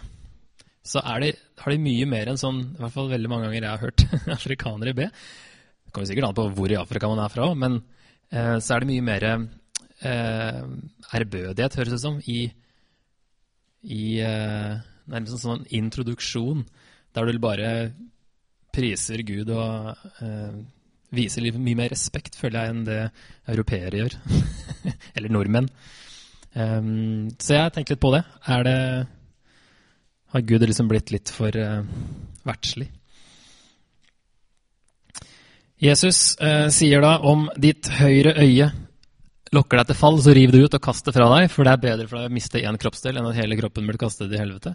så 0.87 1.03
det, 1.21 1.33
har 1.59 1.73
de 1.73 1.79
mye 1.83 2.07
mer 2.09 2.31
enn 2.31 2.39
sånn 2.39 2.61
I 2.77 2.81
hvert 2.81 2.95
fall 2.95 3.11
veldig 3.11 3.29
mange 3.31 3.47
ganger 3.47 3.61
jeg 3.61 3.73
har 3.73 3.83
hørt 3.83 4.05
afrikanere 4.37 4.95
be. 4.97 5.09
Det 5.11 5.93
kommer 5.93 6.09
sikkert 6.09 6.29
an 6.29 6.37
på 6.37 6.47
hvor 6.57 6.71
i 6.71 6.79
Afrika 6.79 7.09
man 7.11 7.23
er 7.23 7.33
fra, 7.33 7.49
men 7.55 7.81
eh, 8.31 8.55
så 8.63 8.75
er 8.75 8.83
det 8.83 8.91
mye 8.93 9.07
mer 9.07 9.29
ærbødighet, 9.97 11.77
høres 11.79 11.95
det 11.95 12.01
som, 12.03 12.19
i 12.29 12.51
i 13.87 14.19
eh, 14.23 14.73
nærmest 15.07 15.37
en 15.37 15.43
sånn 15.43 15.67
introduksjon, 15.77 16.65
der 17.15 17.29
du 17.29 17.39
bare 17.41 17.69
priser 18.75 19.23
Gud 19.25 19.51
og 19.53 19.93
eh, 20.23 20.57
viser 21.15 21.45
litt, 21.45 21.57
mye 21.61 21.79
mer 21.79 21.93
respekt, 21.93 22.35
føler 22.37 22.59
jeg, 22.59 22.73
enn 22.73 22.87
det 22.87 22.99
europeere 23.53 24.03
gjør. 24.03 24.17
Eller 25.15 25.33
nordmenn. 25.33 25.69
Um, 26.57 27.29
så 27.39 27.55
jeg 27.55 27.73
tenker 27.75 27.95
litt 27.95 28.03
på 28.03 28.11
det. 28.15 28.23
Er 28.49 28.65
det 28.65 28.79
Har 30.33 30.43
Gud 30.47 30.65
liksom 30.67 30.89
blitt 30.91 31.11
litt 31.13 31.31
for 31.31 31.55
uh, 31.55 31.83
verdslig? 32.47 32.89
Jesus 35.77 36.35
uh, 36.41 36.67
sier 36.73 37.03
da 37.05 37.19
om 37.29 37.47
ditt 37.55 37.87
høyre 37.99 38.33
øye 38.41 38.71
lokker 39.55 39.79
deg 39.79 39.91
til 39.91 39.99
fall, 39.99 40.17
så 40.19 40.33
riv 40.35 40.51
det 40.51 40.63
ut 40.65 40.75
og 40.75 40.83
kast 40.83 41.07
det 41.07 41.13
fra 41.15 41.27
deg, 41.31 41.49
for 41.53 41.63
det 41.63 41.75
er 41.75 41.83
bedre 41.83 42.07
for 42.09 42.19
deg 42.19 42.29
å 42.29 42.35
miste 42.35 42.59
én 42.59 42.79
kroppsdel 42.81 43.19
enn 43.19 43.29
at 43.29 43.37
hele 43.37 43.57
kroppen 43.59 43.87
blir 43.87 43.99
kastet 44.01 44.33
i 44.33 44.41
helvete. 44.41 44.73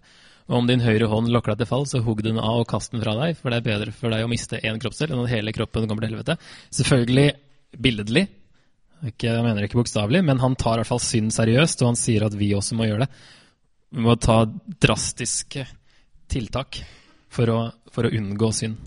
Og 0.49 0.59
om 0.59 0.69
din 0.69 0.83
høyre 0.83 1.11
hånd 1.11 1.31
lokker 1.33 1.53
deg 1.53 1.63
til 1.63 1.71
fall, 1.71 1.85
så 1.91 2.01
hugg 2.03 2.23
den 2.25 2.41
av 2.41 2.63
og 2.63 2.69
kast 2.71 2.95
den 2.95 3.03
fra 3.03 3.15
deg, 3.19 3.37
for 3.39 3.53
det 3.53 3.61
er 3.61 3.67
bedre 3.67 3.95
for 3.95 4.15
deg 4.15 4.25
å 4.25 4.31
miste 4.31 4.61
én 4.63 4.81
kroppsdel 4.83 5.13
enn 5.13 5.23
at 5.27 5.35
hele 5.35 5.55
kroppen 5.55 5.87
kommer 5.91 6.07
til 6.07 6.15
helvete. 6.15 6.39
Selvfølgelig 6.75 7.29
billedlig, 7.83 8.27
ikke, 9.03 9.29
jeg 9.29 9.45
mener 9.45 9.67
ikke 9.67 9.81
bokstavelig, 9.81 10.23
men 10.25 10.41
han 10.43 10.57
tar 10.59 10.79
i 10.79 10.83
hvert 10.83 10.93
fall 10.93 11.03
synd 11.03 11.33
seriøst, 11.35 11.83
og 11.83 11.93
han 11.93 11.99
sier 11.99 12.27
at 12.27 12.37
vi 12.39 12.53
også 12.57 12.79
må 12.79 12.89
gjøre 12.89 13.07
det. 13.07 13.23
Vi 13.93 14.01
må 14.01 14.15
ta 14.17 14.47
drastiske 14.81 15.67
tiltak 16.33 16.79
for 17.33 17.51
å, 17.53 17.59
for 17.93 18.09
å 18.09 18.13
unngå 18.17 18.49
synd. 18.57 18.79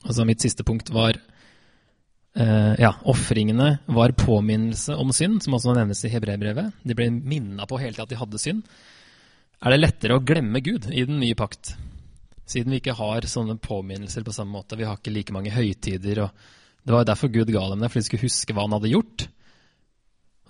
Altså 0.00 0.24
Mitt 0.26 0.42
siste 0.42 0.64
punkt 0.66 0.90
var 0.90 1.14
eh, 1.14 2.74
ja, 2.80 2.90
Ofringene 3.12 3.76
var 3.86 4.16
påminnelse 4.18 4.96
om 4.98 5.12
synd, 5.14 5.44
som 5.44 5.54
også 5.54 5.76
nevnes 5.76 6.02
i 6.08 6.10
hebreerbrevet. 6.10 6.80
De 6.82 6.96
ble 6.98 7.10
minna 7.14 7.68
på 7.68 7.78
hele 7.78 7.94
tida 7.94 8.08
at 8.08 8.14
de 8.14 8.20
hadde 8.24 8.42
synd. 8.42 8.66
Er 9.60 9.74
det 9.74 9.82
lettere 9.82 10.16
å 10.16 10.24
glemme 10.24 10.64
Gud 10.64 10.88
i 10.90 11.04
den 11.06 11.20
nye 11.22 11.38
pakt? 11.38 11.76
Siden 12.48 12.72
vi 12.74 12.80
ikke 12.80 12.98
har 12.98 13.26
sånne 13.28 13.60
påminnelser 13.62 14.24
på 14.26 14.34
samme 14.34 14.56
måte. 14.56 14.78
Vi 14.80 14.88
har 14.88 14.98
ikke 14.98 15.12
like 15.14 15.36
mange 15.36 15.52
høytider. 15.54 16.24
og 16.24 16.82
Det 16.82 16.96
var 16.96 17.06
derfor 17.06 17.30
Gud 17.30 17.52
ga 17.54 17.68
dem 17.70 17.84
det, 17.84 17.92
for 17.92 18.00
de 18.00 18.08
skulle 18.08 18.26
huske 18.26 18.56
hva 18.56 18.66
han 18.66 18.74
hadde 18.80 18.94
gjort. 18.96 19.28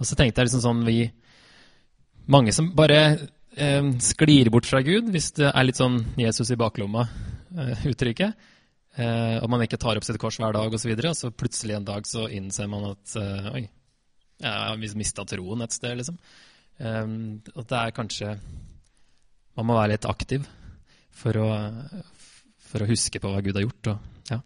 Og 0.00 0.08
så 0.08 0.16
tenkte 0.16 0.40
jeg 0.40 0.48
liksom 0.48 0.64
sånn 0.64 0.86
vi 0.86 1.02
Mange 2.30 2.52
som 2.54 2.68
bare 2.78 2.98
eh, 3.58 3.86
sklir 3.98 4.50
bort 4.54 4.68
fra 4.70 4.78
Gud, 4.86 5.08
hvis 5.10 5.32
det 5.34 5.48
er 5.50 5.64
litt 5.66 5.80
sånn 5.80 5.98
Jesus 6.20 6.52
i 6.54 6.58
baklomma-uttrykket. 6.60 8.44
Eh, 8.94 9.02
eh, 9.02 9.38
og 9.42 9.50
man 9.50 9.64
ikke 9.64 9.80
tar 9.82 9.98
opp 9.98 10.06
sitt 10.06 10.20
kors 10.22 10.38
hver 10.38 10.54
dag 10.54 10.68
osv., 10.68 10.76
og, 10.76 10.82
så 10.82 10.90
videre, 10.92 11.10
og 11.10 11.18
så 11.18 11.32
plutselig 11.34 11.74
en 11.74 11.88
dag 11.88 12.06
så 12.06 12.28
innser 12.30 12.70
man 12.70 12.92
at 12.92 13.14
eh, 13.18 13.48
Oi, 13.58 13.62
jeg 14.44 14.52
har 14.52 14.78
mista 14.78 15.24
troen 15.26 15.64
et 15.66 15.74
sted, 15.74 15.96
liksom. 15.98 16.20
Eh, 16.78 17.02
at 17.50 17.72
det 17.72 17.80
er 17.80 17.96
kanskje 17.96 18.36
Man 19.58 19.66
må 19.66 19.74
være 19.76 19.96
litt 19.96 20.06
aktiv 20.08 20.46
for 21.20 21.36
å, 21.36 21.48
for 22.70 22.84
å 22.84 22.88
huske 22.88 23.18
på 23.20 23.32
hva 23.32 23.42
Gud 23.42 23.58
har 23.58 23.66
gjort. 23.66 23.90
Og, 23.90 24.20
ja. 24.30 24.38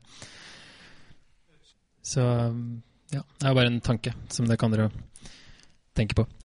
Så 2.00 2.24
ja, 3.12 3.20
det 3.20 3.44
er 3.44 3.58
bare 3.60 3.70
en 3.70 3.84
tanke 3.84 4.16
som 4.32 4.48
det 4.48 4.56
kan 4.58 4.72
dere 4.72 4.88
tenke 5.94 6.16
på. 6.16 6.24